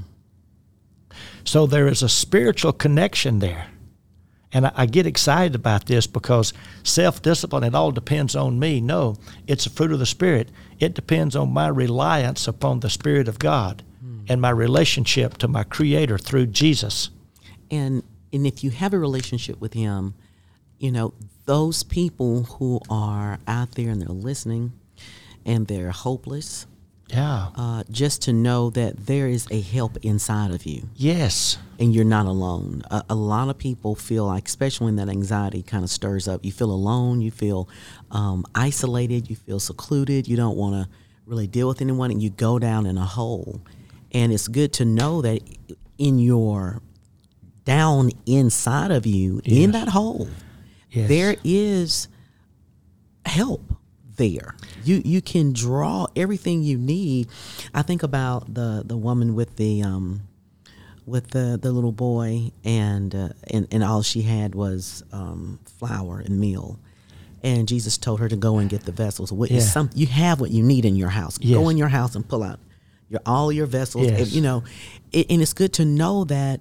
So 1.44 1.66
there 1.66 1.86
is 1.86 2.02
a 2.02 2.08
spiritual 2.08 2.72
connection 2.72 3.40
there. 3.40 3.66
And 4.52 4.66
I, 4.66 4.72
I 4.74 4.86
get 4.86 5.06
excited 5.06 5.54
about 5.54 5.86
this 5.86 6.06
because 6.06 6.52
self 6.82 7.22
discipline, 7.22 7.64
it 7.64 7.74
all 7.74 7.92
depends 7.92 8.36
on 8.36 8.58
me. 8.58 8.80
No, 8.80 9.16
it's 9.46 9.66
a 9.66 9.70
fruit 9.70 9.92
of 9.92 9.98
the 9.98 10.06
Spirit. 10.06 10.50
It 10.78 10.94
depends 10.94 11.34
on 11.36 11.52
my 11.52 11.68
reliance 11.68 12.46
upon 12.48 12.80
the 12.80 12.90
Spirit 12.90 13.28
of 13.28 13.38
God 13.38 13.82
hmm. 14.00 14.20
and 14.28 14.40
my 14.40 14.50
relationship 14.50 15.38
to 15.38 15.48
my 15.48 15.64
Creator 15.64 16.18
through 16.18 16.46
Jesus. 16.46 17.10
and 17.70 18.02
and 18.32 18.46
if 18.46 18.62
you 18.62 18.70
have 18.70 18.94
a 18.94 18.98
relationship 18.98 19.60
with 19.60 19.72
him 19.74 20.14
you 20.78 20.90
know 20.92 21.14
those 21.46 21.82
people 21.82 22.44
who 22.44 22.80
are 22.88 23.38
out 23.48 23.72
there 23.72 23.90
and 23.90 24.00
they're 24.00 24.08
listening 24.08 24.72
and 25.44 25.66
they're 25.66 25.90
hopeless 25.90 26.66
Yeah. 27.12 27.48
uh, 27.56 27.82
just 27.90 28.22
to 28.22 28.32
know 28.32 28.70
that 28.70 29.06
there 29.06 29.28
is 29.28 29.46
a 29.50 29.60
help 29.60 29.98
inside 30.02 30.50
of 30.50 30.64
you 30.64 30.88
yes. 30.96 31.58
and 31.78 31.94
you're 31.94 32.06
not 32.06 32.24
alone 32.26 32.82
a, 32.90 33.04
a 33.10 33.14
lot 33.14 33.50
of 33.50 33.58
people 33.58 33.94
feel 33.94 34.24
like 34.26 34.46
especially 34.48 34.86
when 34.86 34.96
that 34.96 35.10
anxiety 35.10 35.62
kind 35.62 35.84
of 35.84 35.90
stirs 35.90 36.26
up 36.26 36.42
you 36.42 36.50
feel 36.52 36.70
alone 36.70 37.20
you 37.20 37.30
feel 37.30 37.68
um, 38.12 38.46
isolated 38.54 39.28
you 39.28 39.36
feel 39.36 39.60
secluded 39.60 40.26
you 40.26 40.36
don't 40.38 40.56
want 40.56 40.74
to 40.74 40.88
really 41.26 41.46
deal 41.46 41.68
with 41.68 41.80
anyone 41.82 42.10
and 42.10 42.22
you 42.22 42.30
go 42.30 42.58
down 42.58 42.86
in 42.86 42.96
a 42.96 43.04
hole 43.04 43.60
and 44.12 44.32
it's 44.32 44.48
good 44.48 44.72
to 44.72 44.84
know 44.84 45.20
that 45.20 45.40
in 45.98 46.18
your 46.18 46.80
down 47.66 48.10
inside 48.26 48.90
of 48.90 49.04
you 49.06 49.40
in 49.44 49.72
that 49.72 49.88
hole 49.88 50.28
Yes. 50.90 51.08
there 51.08 51.36
is 51.44 52.08
help 53.24 53.71
there 54.16 54.54
you 54.84 55.00
you 55.04 55.20
can 55.22 55.52
draw 55.52 56.06
everything 56.16 56.62
you 56.62 56.76
need 56.78 57.28
i 57.74 57.82
think 57.82 58.02
about 58.02 58.52
the 58.52 58.82
the 58.84 58.96
woman 58.96 59.34
with 59.34 59.56
the 59.56 59.82
um 59.82 60.20
with 61.06 61.30
the 61.30 61.58
the 61.60 61.72
little 61.72 61.92
boy 61.92 62.50
and 62.64 63.14
uh, 63.14 63.28
and 63.50 63.66
and 63.70 63.82
all 63.82 64.02
she 64.02 64.22
had 64.22 64.54
was 64.54 65.02
um 65.12 65.58
flour 65.78 66.20
and 66.20 66.38
meal 66.38 66.78
and 67.42 67.66
jesus 67.66 67.96
told 67.98 68.20
her 68.20 68.28
to 68.28 68.36
go 68.36 68.58
and 68.58 68.70
get 68.70 68.84
the 68.84 68.92
vessels 68.92 69.32
what 69.32 69.50
is 69.50 69.64
Yeah. 69.64 69.70
some 69.70 69.90
you 69.94 70.06
have 70.06 70.40
what 70.40 70.50
you 70.50 70.62
need 70.62 70.84
in 70.84 70.94
your 70.96 71.08
house 71.10 71.38
Yes. 71.40 71.56
go 71.58 71.68
in 71.70 71.76
your 71.76 71.88
house 71.88 72.14
and 72.14 72.26
pull 72.28 72.42
out 72.42 72.60
your 73.08 73.20
all 73.26 73.50
your 73.50 73.66
vessels 73.66 74.06
Yes. 74.08 74.20
and, 74.20 74.28
you 74.28 74.42
know 74.42 74.62
it, 75.10 75.26
and 75.30 75.42
it's 75.42 75.52
good 75.54 75.72
to 75.74 75.84
know 75.84 76.24
that 76.24 76.60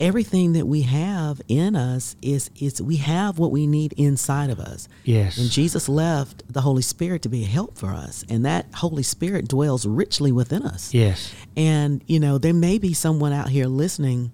everything 0.00 0.52
that 0.54 0.66
we 0.66 0.82
have 0.82 1.40
in 1.48 1.76
us 1.76 2.16
is 2.22 2.50
is 2.60 2.80
we 2.82 2.96
have 2.96 3.38
what 3.38 3.50
we 3.52 3.66
need 3.66 3.92
inside 3.94 4.50
of 4.50 4.58
us. 4.60 4.88
Yes. 5.04 5.38
And 5.38 5.50
Jesus 5.50 5.88
left 5.88 6.42
the 6.52 6.60
Holy 6.60 6.82
Spirit 6.82 7.22
to 7.22 7.28
be 7.28 7.44
a 7.44 7.46
help 7.46 7.76
for 7.76 7.88
us, 7.88 8.24
and 8.28 8.44
that 8.44 8.66
Holy 8.74 9.02
Spirit 9.02 9.48
dwells 9.48 9.86
richly 9.86 10.32
within 10.32 10.62
us. 10.62 10.92
Yes. 10.92 11.32
And 11.56 12.02
you 12.06 12.20
know, 12.20 12.38
there 12.38 12.54
may 12.54 12.78
be 12.78 12.92
someone 12.94 13.32
out 13.32 13.48
here 13.48 13.66
listening 13.66 14.32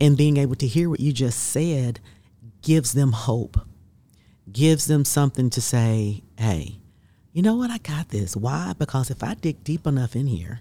and 0.00 0.16
being 0.16 0.36
able 0.36 0.56
to 0.56 0.66
hear 0.66 0.88
what 0.88 1.00
you 1.00 1.12
just 1.12 1.38
said 1.38 2.00
gives 2.62 2.92
them 2.92 3.12
hope. 3.12 3.60
Gives 4.50 4.86
them 4.86 5.04
something 5.04 5.48
to 5.50 5.60
say, 5.60 6.22
"Hey, 6.36 6.78
you 7.32 7.40
know 7.40 7.56
what? 7.56 7.70
I 7.70 7.78
got 7.78 8.08
this." 8.08 8.36
Why? 8.36 8.74
Because 8.76 9.10
if 9.10 9.22
I 9.22 9.34
dig 9.34 9.62
deep 9.62 9.86
enough 9.86 10.16
in 10.16 10.26
here, 10.26 10.60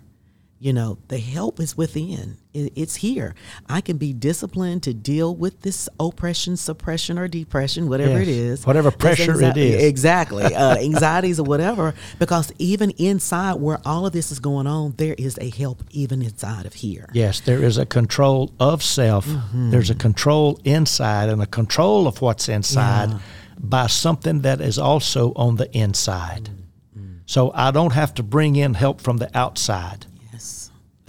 you 0.62 0.74
know, 0.74 0.98
the 1.08 1.18
help 1.20 1.60
is 1.62 1.78
within. 1.78 2.38
It's 2.54 2.96
here. 2.98 3.34
I 3.70 3.80
can 3.80 3.96
be 3.98 4.12
disciplined 4.12 4.84
to 4.84 4.94
deal 4.94 5.34
with 5.34 5.62
this 5.62 5.88
oppression, 6.00 6.58
suppression, 6.58 7.18
or 7.18 7.30
depression, 7.30 7.88
whatever 7.88 8.20
it 8.20 8.28
Yes. 8.28 8.36
is. 8.60 8.66
Whatever 8.68 8.92
pressure 8.92 9.42
it 9.42 9.56
is. 9.56 9.84
Exactly. 9.84 10.44
Uh, 10.44 10.76
anxieties 10.82 11.40
or 11.40 11.44
whatever. 11.44 11.94
Because 12.18 12.52
even 12.60 12.90
inside 12.98 13.54
where 13.56 13.80
all 13.86 14.06
of 14.06 14.12
this 14.12 14.32
is 14.34 14.40
going 14.40 14.68
on, 14.68 14.96
there 14.98 15.16
is 15.18 15.38
a 15.40 15.50
help 15.50 15.82
even 15.92 16.22
inside 16.22 16.66
of 16.66 16.74
here. 16.74 17.08
Yes, 17.14 17.40
there 17.40 17.64
is 17.64 17.78
a 17.78 17.86
control 17.86 18.52
of 18.60 18.84
self. 18.84 19.28
Mm-hmm. 19.28 19.70
There's 19.72 19.90
a 19.90 19.96
control 19.96 20.60
inside 20.66 21.30
and 21.30 21.42
a 21.42 21.46
control 21.48 22.06
of 22.06 22.20
what's 22.22 22.50
inside 22.50 23.12
Yeah. 23.12 23.20
by 23.58 23.88
something 23.88 24.42
that 24.42 24.60
is 24.60 24.78
also 24.78 25.32
on 25.38 25.56
the 25.56 25.72
inside. 25.78 26.50
Mm-hmm. 26.98 27.20
So 27.28 27.52
I 27.56 27.72
don't 27.72 27.94
have 27.94 28.14
to 28.16 28.24
bring 28.24 28.58
in 28.58 28.74
help 28.74 29.00
from 29.00 29.18
the 29.18 29.30
outside. 29.38 30.08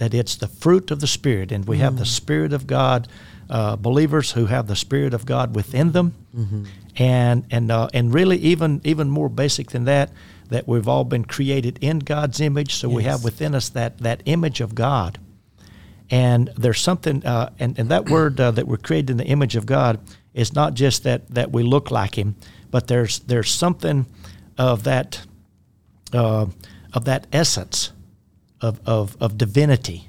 Yes. 0.01 0.09
That 0.09 0.17
it's 0.17 0.35
the 0.35 0.47
fruit 0.47 0.91
of 0.91 0.99
the 0.99 1.07
Spirit, 1.07 1.51
and 1.51 1.67
we 1.67 1.77
have 1.79 1.93
Mm. 1.93 1.97
the 1.99 2.05
Spirit 2.05 2.53
of 2.53 2.65
God. 2.67 3.07
Uh, 3.49 3.75
believers 3.75 4.31
who 4.31 4.45
have 4.45 4.67
the 4.67 4.75
Spirit 4.77 5.13
of 5.13 5.25
God 5.25 5.55
within 5.55 5.91
them, 5.91 6.13
Mm-hmm. 6.33 6.63
and 6.95 7.43
and 7.51 7.69
uh, 7.71 7.89
and 7.93 8.13
really 8.13 8.37
even 8.37 8.79
even 8.85 9.09
more 9.09 9.29
basic 9.29 9.71
than 9.71 9.83
that, 9.85 10.09
that 10.49 10.67
we've 10.67 10.87
all 10.87 11.03
been 11.03 11.25
created 11.25 11.77
in 11.81 11.99
God's 11.99 12.39
image, 12.39 12.73
so 12.75 12.87
we 12.87 13.03
have 13.03 13.23
within 13.25 13.53
us 13.55 13.69
that 13.69 13.97
that 13.97 14.21
image 14.25 14.61
of 14.63 14.73
God. 14.73 15.19
And 16.09 16.49
there's 16.57 16.79
something, 16.79 17.25
uh, 17.25 17.49
and, 17.59 17.77
and 17.79 17.89
that 17.89 18.09
word 18.09 18.39
uh, 18.39 18.51
that 18.51 18.67
we're 18.67 18.77
created 18.77 19.09
in 19.09 19.17
the 19.17 19.25
image 19.27 19.57
of 19.57 19.65
God 19.65 19.97
is 20.33 20.53
not 20.53 20.73
just 20.73 21.03
that, 21.03 21.27
that 21.29 21.51
we 21.51 21.63
look 21.63 21.91
like 21.91 22.17
Him, 22.17 22.35
but 22.71 22.87
there's 22.87 23.19
there's 23.19 23.51
something 23.51 24.05
of 24.57 24.83
that 24.83 25.21
uh, 26.13 26.45
of 26.93 27.03
that 27.05 27.27
essence 27.33 27.91
of, 28.61 28.79
of, 28.85 29.17
of 29.19 29.37
divinity. 29.37 30.07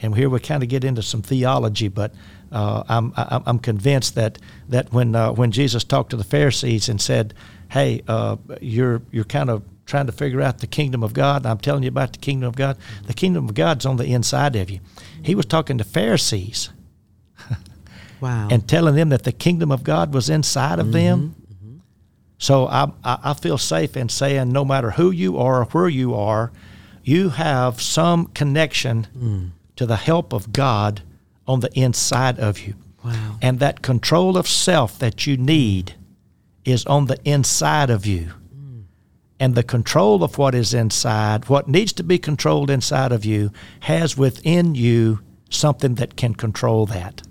And 0.00 0.14
here 0.14 0.28
we 0.30 0.38
kind 0.40 0.62
of 0.62 0.68
get 0.68 0.84
into 0.84 1.02
some 1.02 1.22
theology, 1.22 1.88
but 1.88 2.14
uh, 2.52 2.84
I'm, 2.88 3.12
I'm 3.16 3.42
I'm 3.46 3.58
convinced 3.58 4.14
that 4.14 4.38
that 4.68 4.92
when 4.92 5.14
uh, 5.16 5.32
when 5.32 5.50
Jesus 5.50 5.82
talked 5.84 6.10
to 6.10 6.16
the 6.16 6.22
Pharisees 6.24 6.88
and 6.88 7.00
said, 7.00 7.34
"Hey, 7.68 8.02
uh, 8.06 8.36
you're 8.60 9.02
you're 9.10 9.24
kind 9.24 9.50
of 9.50 9.64
trying 9.86 10.06
to 10.06 10.12
figure 10.12 10.40
out 10.40 10.58
the 10.58 10.68
kingdom 10.68 11.02
of 11.02 11.12
God," 11.14 11.42
and 11.42 11.46
I'm 11.46 11.58
telling 11.58 11.82
you 11.82 11.88
about 11.88 12.12
the 12.12 12.20
kingdom 12.20 12.46
of 12.48 12.54
God. 12.54 12.78
The 13.06 13.12
kingdom 13.12 13.48
of 13.48 13.54
God's 13.54 13.84
on 13.86 13.96
the 13.96 14.06
inside 14.06 14.54
of 14.54 14.70
you. 14.70 14.78
He 15.22 15.34
was 15.34 15.46
talking 15.46 15.78
to 15.78 15.84
Pharisees 15.84 16.70
Wow. 18.20 18.48
and 18.50 18.66
telling 18.68 18.94
them 18.94 19.08
that 19.10 19.24
the 19.24 19.32
kingdom 19.32 19.70
of 19.72 19.82
God 19.84 20.14
was 20.14 20.30
inside 20.30 20.78
of 20.78 20.92
them. 20.92 21.34
So 22.38 22.66
I, 22.68 22.92
I 23.04 23.18
I 23.24 23.34
feel 23.34 23.58
safe 23.58 23.96
in 23.96 24.08
saying 24.08 24.52
no 24.52 24.64
matter 24.64 24.92
who 24.92 25.10
you 25.10 25.38
are 25.38 25.62
or 25.62 25.64
where 25.66 25.88
you 25.88 26.14
are, 26.14 26.52
you 27.08 27.30
have 27.30 27.80
some 27.80 28.26
connection 28.26 29.04
hmm. 29.04 29.46
to 29.76 29.86
the 29.86 29.96
help 29.96 30.34
of 30.34 30.52
God 30.52 31.00
on 31.46 31.60
the 31.60 31.72
inside 31.78 32.38
of 32.38 32.60
you. 32.60 32.74
Wow. 33.02 33.38
And 33.40 33.58
that 33.60 33.80
control 33.80 34.36
of 34.36 34.46
self 34.46 34.98
that 34.98 35.26
you 35.26 35.38
need 35.38 35.94
is 36.66 36.84
on 36.84 37.06
the 37.06 37.18
inside 37.24 37.88
of 37.88 38.04
you. 38.04 38.32
Hmm. 38.52 38.80
And 39.40 39.54
the 39.54 39.62
control 39.62 40.22
of 40.22 40.36
what 40.36 40.54
is 40.54 40.74
inside, 40.74 41.48
what 41.48 41.66
needs 41.66 41.94
to 41.94 42.02
be 42.02 42.18
controlled 42.18 42.68
inside 42.68 43.12
of 43.12 43.24
you, 43.24 43.52
has 43.80 44.18
within 44.18 44.74
you 44.74 45.20
something 45.48 45.94
that 45.94 46.14
can 46.16 46.34
control 46.34 46.84
that. 46.86 47.22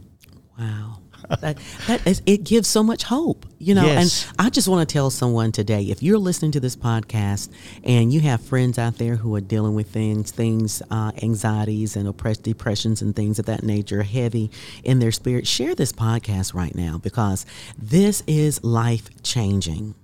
Wow. 0.57 0.96
That, 1.29 1.57
that 1.87 2.05
is, 2.07 2.21
it 2.25 2.43
gives 2.43 2.67
so 2.67 2.83
much 2.83 3.03
hope, 3.03 3.45
you 3.59 3.75
know. 3.75 3.85
Yes. 3.85 4.27
And 4.27 4.47
I 4.47 4.49
just 4.49 4.67
want 4.67 4.87
to 4.87 4.91
tell 4.91 5.09
someone 5.09 5.51
today 5.51 5.83
if 5.83 6.01
you're 6.01 6.17
listening 6.17 6.51
to 6.53 6.59
this 6.59 6.75
podcast 6.75 7.49
and 7.83 8.11
you 8.11 8.21
have 8.21 8.41
friends 8.41 8.77
out 8.77 8.97
there 8.97 9.15
who 9.15 9.35
are 9.35 9.41
dealing 9.41 9.75
with 9.75 9.89
things, 9.89 10.31
things, 10.31 10.81
uh, 10.89 11.11
anxieties 11.21 11.95
and 11.95 12.07
oppressed 12.07 12.43
depressions 12.43 13.01
and 13.01 13.15
things 13.15 13.39
of 13.39 13.45
that 13.45 13.63
nature, 13.63 14.03
heavy 14.03 14.51
in 14.83 14.99
their 14.99 15.11
spirit, 15.11 15.47
share 15.47 15.75
this 15.75 15.91
podcast 15.91 16.53
right 16.53 16.75
now 16.75 16.97
because 16.97 17.45
this 17.77 18.23
is 18.27 18.63
life 18.63 19.09
changing 19.23 19.95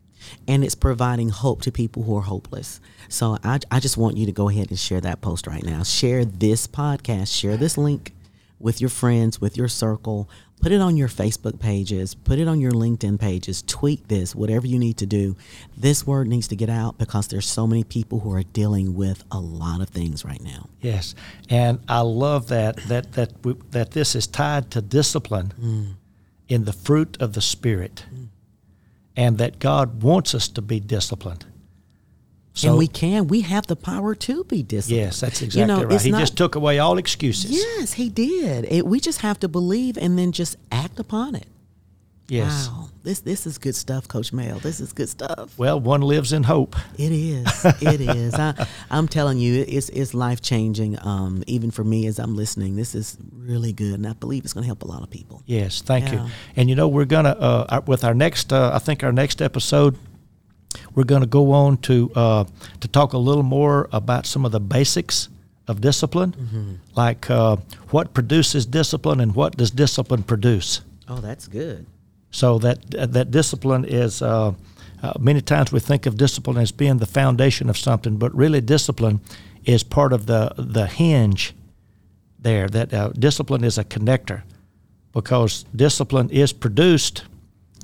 and 0.47 0.63
it's 0.63 0.75
providing 0.75 1.29
hope 1.29 1.61
to 1.61 1.71
people 1.71 2.03
who 2.03 2.17
are 2.17 2.21
hopeless. 2.21 2.79
So 3.09 3.37
I, 3.43 3.59
I 3.71 3.79
just 3.79 3.97
want 3.97 4.17
you 4.17 4.25
to 4.25 4.31
go 4.31 4.49
ahead 4.49 4.69
and 4.69 4.79
share 4.79 5.01
that 5.01 5.21
post 5.21 5.47
right 5.47 5.63
now. 5.63 5.83
Share 5.83 6.25
this 6.25 6.67
podcast, 6.67 7.37
share 7.37 7.57
this 7.57 7.77
link 7.77 8.13
with 8.63 8.79
your 8.79 8.89
friends, 8.89 9.41
with 9.41 9.57
your 9.57 9.67
circle. 9.67 10.29
Put 10.61 10.71
it 10.71 10.79
on 10.79 10.95
your 10.95 11.09
Facebook 11.09 11.59
pages, 11.59 12.15
put 12.15 12.39
it 12.39 12.47
on 12.47 12.61
your 12.61 12.71
LinkedIn 12.71 13.19
pages, 13.19 13.61
tweet 13.63 14.07
this, 14.07 14.33
whatever 14.33 14.65
you 14.65 14.79
need 14.79 14.97
to 14.99 15.05
do. 15.05 15.35
This 15.75 16.07
word 16.07 16.29
needs 16.29 16.47
to 16.47 16.55
get 16.55 16.69
out 16.69 16.97
because 16.97 17.27
there's 17.27 17.49
so 17.49 17.67
many 17.67 17.83
people 17.83 18.21
who 18.21 18.33
are 18.33 18.43
dealing 18.43 18.95
with 18.95 19.25
a 19.29 19.39
lot 19.41 19.81
of 19.81 19.89
things 19.89 20.23
right 20.23 20.41
now. 20.41 20.69
Yes, 20.79 21.15
and 21.49 21.79
I 21.89 21.99
love 21.99 22.47
that 22.47 22.77
that 22.87 23.11
that 23.13 23.33
we, 23.43 23.55
that 23.71 23.91
this 23.91 24.15
is 24.15 24.25
tied 24.25 24.71
to 24.71 24.81
discipline 24.81 25.53
mm. 25.61 25.95
in 26.47 26.63
the 26.63 26.73
fruit 26.73 27.17
of 27.19 27.33
the 27.33 27.41
spirit, 27.41 28.05
mm. 28.13 28.29
and 29.17 29.37
that 29.39 29.59
God 29.59 30.01
wants 30.01 30.33
us 30.33 30.47
to 30.47 30.61
be 30.61 30.79
disciplined. 30.79 31.45
So 32.55 32.69
and 32.69 32.77
we 32.77 32.87
can. 32.87 33.27
We 33.27 33.41
have 33.41 33.65
the 33.65 33.75
power 33.75 34.13
to 34.13 34.43
be 34.43 34.61
disciplined. 34.61 35.05
yes, 35.05 35.19
that's 35.21 35.41
exactly 35.41 35.61
You 35.61 35.65
know, 35.67 35.83
right. 35.89 35.99
He 36.01 36.11
not- 36.11 36.19
just 36.19 36.37
took 36.37 36.53
away 36.55 36.77
all 36.79 36.97
excuses. 36.99 37.49
Yes, 37.51 37.93
he 37.93 38.09
did. 38.09 38.65
It, 38.71 38.85
we 38.85 38.99
just 38.99 39.21
have 39.21 39.39
to 39.39 39.47
believe 39.47 39.97
and 39.97 40.17
then 40.19 40.31
just 40.31 40.55
act 40.71 40.99
upon 40.99 41.33
it. 41.35 41.47
Yes. 42.29 42.69
Wow, 42.69 42.89
this 43.03 43.19
this 43.19 43.45
is 43.45 43.57
good 43.57 43.75
stuff, 43.75 44.07
Coach 44.07 44.31
Mel. 44.31 44.57
This 44.59 44.79
is 44.79 44.93
good 44.93 45.09
stuff. 45.09 45.57
Well, 45.57 45.77
one 45.79 46.01
lives 46.01 46.31
in 46.31 46.43
hope. 46.43 46.75
It 46.97 47.11
is. 47.11 47.65
It 47.81 47.99
is. 48.15 48.33
I, 48.35 48.65
I'm 48.89 49.07
telling 49.09 49.39
you, 49.39 49.65
it's 49.67 49.89
it's 49.89 50.13
life 50.13 50.41
changing. 50.41 50.97
Um, 51.05 51.43
even 51.47 51.69
for 51.69 51.83
me 51.83 52.07
as 52.07 52.19
I'm 52.19 52.35
listening, 52.35 52.77
this 52.77 52.95
is 52.95 53.17
really 53.35 53.73
good, 53.73 53.95
and 53.95 54.07
I 54.07 54.13
believe 54.13 54.45
it's 54.45 54.53
going 54.53 54.63
to 54.63 54.67
help 54.67 54.83
a 54.83 54.87
lot 54.87 55.03
of 55.03 55.09
people. 55.09 55.43
Yes, 55.47 55.81
thank 55.81 56.11
you. 56.13 56.25
And 56.55 56.69
you 56.69 56.75
know, 56.75 56.87
we're 56.87 57.05
gonna 57.05 57.31
uh, 57.31 57.81
with 57.85 58.03
our 58.05 58.13
next. 58.13 58.53
Uh, 58.53 58.71
I 58.73 58.79
think 58.79 59.03
our 59.03 59.11
next 59.11 59.41
episode, 59.41 59.97
we're 60.95 61.03
gonna 61.05 61.25
go 61.25 61.51
on 61.51 61.77
to 61.77 62.11
uh, 62.15 62.43
to 62.79 62.87
talk 62.87 63.13
a 63.13 63.17
little 63.17 63.43
more 63.43 63.87
about 63.91 64.25
some 64.25 64.45
of 64.45 64.51
the 64.51 64.59
basics 64.59 65.29
of 65.67 65.79
discipline, 65.81 66.31
Mm-hmm. 66.33 66.73
like 66.95 67.29
uh, 67.29 67.55
what 67.91 68.13
produces 68.13 68.65
discipline 68.65 69.19
and 69.21 69.33
what 69.35 69.55
does 69.57 69.71
discipline 69.71 70.23
produce. 70.23 70.81
Oh, 71.07 71.21
that's 71.21 71.47
good. 71.47 71.85
So 72.31 72.57
that 72.59 72.77
that 73.13 73.31
discipline 73.31 73.85
is. 73.85 74.21
Uh, 74.21 74.53
uh, 75.03 75.11
many 75.19 75.41
times 75.41 75.69
we 75.73 75.79
think 75.81 76.05
of 76.05 76.15
discipline 76.15 76.57
as 76.57 76.71
being 76.71 76.97
the 76.99 77.05
foundation 77.05 77.69
of 77.69 77.77
something, 77.77 78.15
but 78.17 78.33
really 78.33 78.61
discipline 78.61 79.19
is 79.65 79.83
part 79.83 80.13
of 80.13 80.25
the 80.25 80.53
the 80.57 80.85
hinge. 80.87 81.53
There, 82.39 82.67
that 82.69 82.93
uh, 82.93 83.09
discipline 83.19 83.63
is 83.65 83.77
a 83.77 83.83
connector, 83.83 84.41
because 85.13 85.65
discipline 85.75 86.29
is 86.29 86.53
produced, 86.53 87.23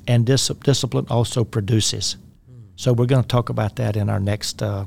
and 0.06 0.26
dis- 0.26 0.50
discipline 0.64 1.06
also 1.10 1.44
produces. 1.44 2.16
So 2.80 2.94
we're 2.94 3.04
going 3.04 3.20
to 3.20 3.28
talk 3.28 3.50
about 3.50 3.76
that 3.76 3.94
in 3.94 4.08
our 4.08 4.18
next 4.18 4.62
uh, 4.62 4.86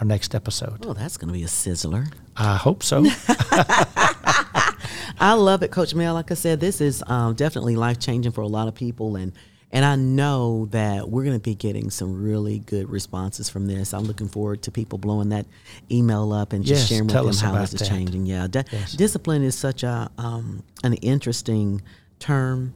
our 0.00 0.04
next 0.04 0.34
episode. 0.34 0.84
Oh, 0.84 0.92
that's 0.92 1.16
going 1.16 1.28
to 1.28 1.32
be 1.32 1.44
a 1.44 1.46
sizzler. 1.46 2.12
I 2.36 2.56
hope 2.56 2.82
so. 2.82 3.04
I 5.20 5.34
love 5.34 5.62
it, 5.62 5.70
Coach 5.70 5.94
Mel. 5.94 6.14
Like 6.14 6.32
I 6.32 6.34
said, 6.34 6.58
this 6.58 6.80
is 6.80 7.00
um, 7.06 7.34
definitely 7.34 7.76
life 7.76 8.00
changing 8.00 8.32
for 8.32 8.40
a 8.40 8.48
lot 8.48 8.66
of 8.66 8.74
people, 8.74 9.14
and 9.14 9.32
and 9.70 9.84
I 9.84 9.94
know 9.94 10.66
that 10.72 11.08
we're 11.08 11.22
going 11.22 11.36
to 11.38 11.42
be 11.42 11.54
getting 11.54 11.90
some 11.90 12.20
really 12.20 12.58
good 12.58 12.90
responses 12.90 13.48
from 13.48 13.68
this. 13.68 13.94
I'm 13.94 14.02
looking 14.02 14.26
forward 14.26 14.62
to 14.62 14.72
people 14.72 14.98
blowing 14.98 15.28
that 15.28 15.46
email 15.92 16.32
up 16.32 16.52
and 16.52 16.64
just 16.64 16.80
Yes, 16.80 16.88
sharing 16.88 17.06
with 17.06 17.38
them 17.40 17.52
how 17.52 17.60
this 17.60 17.72
is 17.72 17.88
changing. 17.88 18.26
Yeah, 18.26 18.48
Di- 18.48 18.64
Yes. 18.72 18.94
discipline 18.94 19.44
is 19.44 19.54
such 19.56 19.84
a 19.84 20.10
um, 20.18 20.64
an 20.82 20.94
interesting 20.94 21.82
term. 22.18 22.74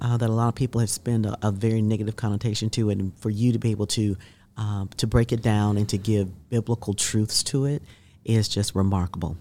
Uh, 0.00 0.16
that 0.16 0.28
a 0.28 0.32
lot 0.32 0.48
of 0.48 0.54
people 0.54 0.80
have 0.80 0.90
spent 0.90 1.26
a, 1.26 1.36
a 1.42 1.50
very 1.50 1.82
negative 1.82 2.14
connotation 2.16 2.70
to 2.70 2.90
it, 2.90 2.98
and 2.98 3.12
for 3.18 3.30
you 3.30 3.52
to 3.52 3.58
be 3.58 3.70
able 3.72 3.86
to 3.88 4.16
um, 4.56 4.88
to 4.96 5.06
break 5.06 5.32
it 5.32 5.42
down 5.42 5.76
and 5.76 5.88
to 5.88 5.98
give 5.98 6.48
biblical 6.50 6.94
truths 6.94 7.42
to 7.44 7.64
it 7.64 7.82
is 8.24 8.48
just 8.48 8.74
remarkable. 8.74 9.36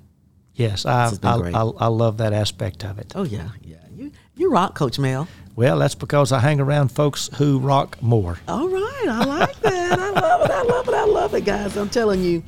yes, 0.56 0.86
I, 0.86 1.12
I. 1.24 1.36
I 1.52 1.62
I 1.62 1.88
love 1.88 2.18
that 2.18 2.34
aspect 2.34 2.84
of 2.84 2.98
it. 3.00 3.14
Oh 3.16 3.24
yeah, 3.24 3.50
yeah. 3.64 3.78
You 3.96 4.12
you 4.36 4.52
rock, 4.52 4.76
Coach 4.76 4.98
Mel. 5.00 5.28
Well, 5.56 5.80
that's 5.80 5.96
because 5.96 6.32
I 6.32 6.40
hang 6.40 6.60
around 6.60 6.90
folks 6.92 7.30
who 7.36 7.58
rock 7.60 8.02
more. 8.02 8.38
All 8.48 8.68
right, 8.70 9.06
I 9.10 9.24
like 9.26 9.60
that. 9.62 9.98
I 10.00 10.10
love 10.12 10.42
it. 10.44 10.52
I 10.52 10.62
love 10.64 10.88
it. 10.88 10.94
I 10.94 11.06
love 11.06 11.34
it, 11.34 11.46
guys. 11.46 11.76
I'm 11.78 11.90
telling 11.90 12.24
you, 12.24 12.44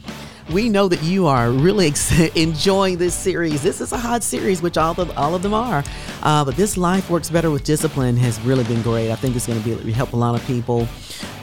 we 0.52 0.68
know 0.70 0.88
that 0.88 1.02
you 1.04 1.28
are 1.28 1.52
really 1.52 1.88
ex- 1.88 2.12
enjoying 2.36 2.98
this 2.98 3.14
series. 3.14 3.62
This 3.62 3.82
is 3.82 3.92
a 3.92 3.98
hot 3.98 4.24
series, 4.24 4.62
which 4.62 4.78
all 4.78 5.00
of 5.00 5.16
all 5.18 5.36
of 5.36 5.42
them 5.44 5.54
are. 5.54 5.84
Uh, 6.24 6.44
but 6.44 6.56
this 6.56 6.76
life 6.78 7.10
works 7.10 7.30
better 7.30 7.52
with 7.52 7.64
discipline 7.64 8.18
has 8.18 8.40
really 8.42 8.64
been 8.64 8.82
great. 8.82 9.12
I 9.12 9.16
think 9.16 9.36
it's 9.36 9.48
going 9.48 9.62
to 9.62 9.76
be 9.84 9.92
help 9.92 10.14
a 10.14 10.18
lot 10.18 10.36
of 10.36 10.46
people. 10.48 10.88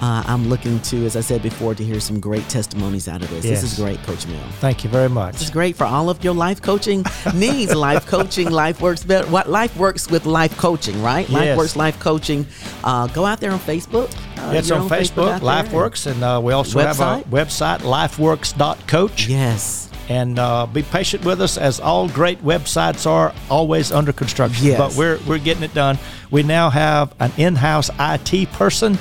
Uh, 0.01 0.23
I'm 0.27 0.49
looking 0.49 0.81
to, 0.81 1.05
as 1.07 1.17
I 1.17 1.21
said 1.21 1.43
before, 1.43 1.75
to 1.75 1.85
hear 1.85 2.01
some 2.01 2.19
great 2.19 2.47
testimonies 2.49 3.09
out 3.09 3.23
of 3.23 3.31
this. 3.31 3.43
This 3.45 3.63
is 3.63 3.75
great, 3.79 4.03
Coach 4.05 4.27
Mel. 4.27 4.43
Thank 4.61 4.85
you 4.85 4.91
very 4.91 5.09
much. 5.09 5.35
This 5.35 5.43
is 5.43 5.51
great 5.51 5.77
for 5.77 5.85
all 5.85 6.09
of 6.11 6.23
your 6.25 6.35
life 6.35 6.61
coaching 6.63 7.05
needs. 7.35 7.75
life 7.75 8.07
coaching, 8.07 8.51
life 8.51 8.81
works 8.81 9.05
better. 9.05 9.27
What 9.31 9.49
life 9.51 9.77
works 9.77 10.11
with 10.11 10.27
life 10.27 10.57
coaching, 10.57 11.01
right? 11.03 11.29
Life 11.29 11.45
Yes. 11.45 11.59
works, 11.59 11.77
life 11.77 11.99
coaching. 12.01 12.47
Uh, 12.85 13.07
go 13.09 13.25
out 13.27 13.41
there 13.41 13.53
on 13.53 13.59
Facebook. 13.61 14.11
Uh, 14.47 14.53
It's 14.53 14.71
on 14.71 14.89
Facebook. 14.89 15.41
LifeWorks, 15.41 16.07
and 16.11 16.23
uh, 16.23 16.41
we 16.43 16.53
also 16.53 16.79
have 16.79 17.01
a 17.01 17.23
website, 17.31 17.81
lifeworks.coach. 17.81 19.27
Yes. 19.29 19.91
And 20.09 20.39
uh, 20.39 20.67
be 20.67 20.83
patient 20.85 21.25
with 21.25 21.41
us, 21.41 21.59
as 21.59 21.81
all 21.81 22.09
great 22.09 22.41
websites 22.45 23.07
are 23.11 23.35
always 23.51 23.91
under 23.91 24.13
construction. 24.13 24.65
Yes. 24.67 24.79
But 24.79 24.95
we're 24.97 25.19
we're 25.27 25.39
getting 25.41 25.65
it 25.65 25.75
done. 25.75 25.99
We 26.31 26.45
now 26.45 26.71
have 26.71 27.13
an 27.19 27.33
in-house 27.37 27.91
IT 27.99 28.53
person 28.53 28.97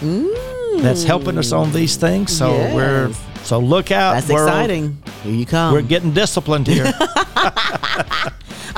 that's 0.81 1.03
helping 1.03 1.38
us 1.38 1.51
on 1.51 1.71
these 1.71 1.95
things. 1.95 2.36
So 2.36 2.51
we're 2.73 3.13
so 3.43 3.60
look 3.60 3.91
out. 3.91 4.13
That's 4.13 4.29
world. 4.29 4.47
exciting. 4.49 4.97
Here 5.21 5.34
you 5.34 5.45
come. 5.45 5.73
We're 5.73 5.84
getting 5.84 6.12
disciplined 6.12 6.65
here. 6.65 6.91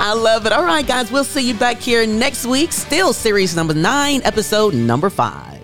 I 0.00 0.12
love 0.14 0.44
it. 0.46 0.52
All 0.52 0.64
right, 0.64 0.86
guys, 0.86 1.10
we'll 1.10 1.24
see 1.24 1.48
you 1.48 1.54
back 1.54 1.78
here 1.78 2.06
next 2.06 2.44
week. 2.46 2.72
Still 2.72 3.12
series 3.12 3.56
number 3.56 3.74
nine, 3.74 4.20
episode 4.22 4.74
number 4.74 5.10
five. 5.10 5.57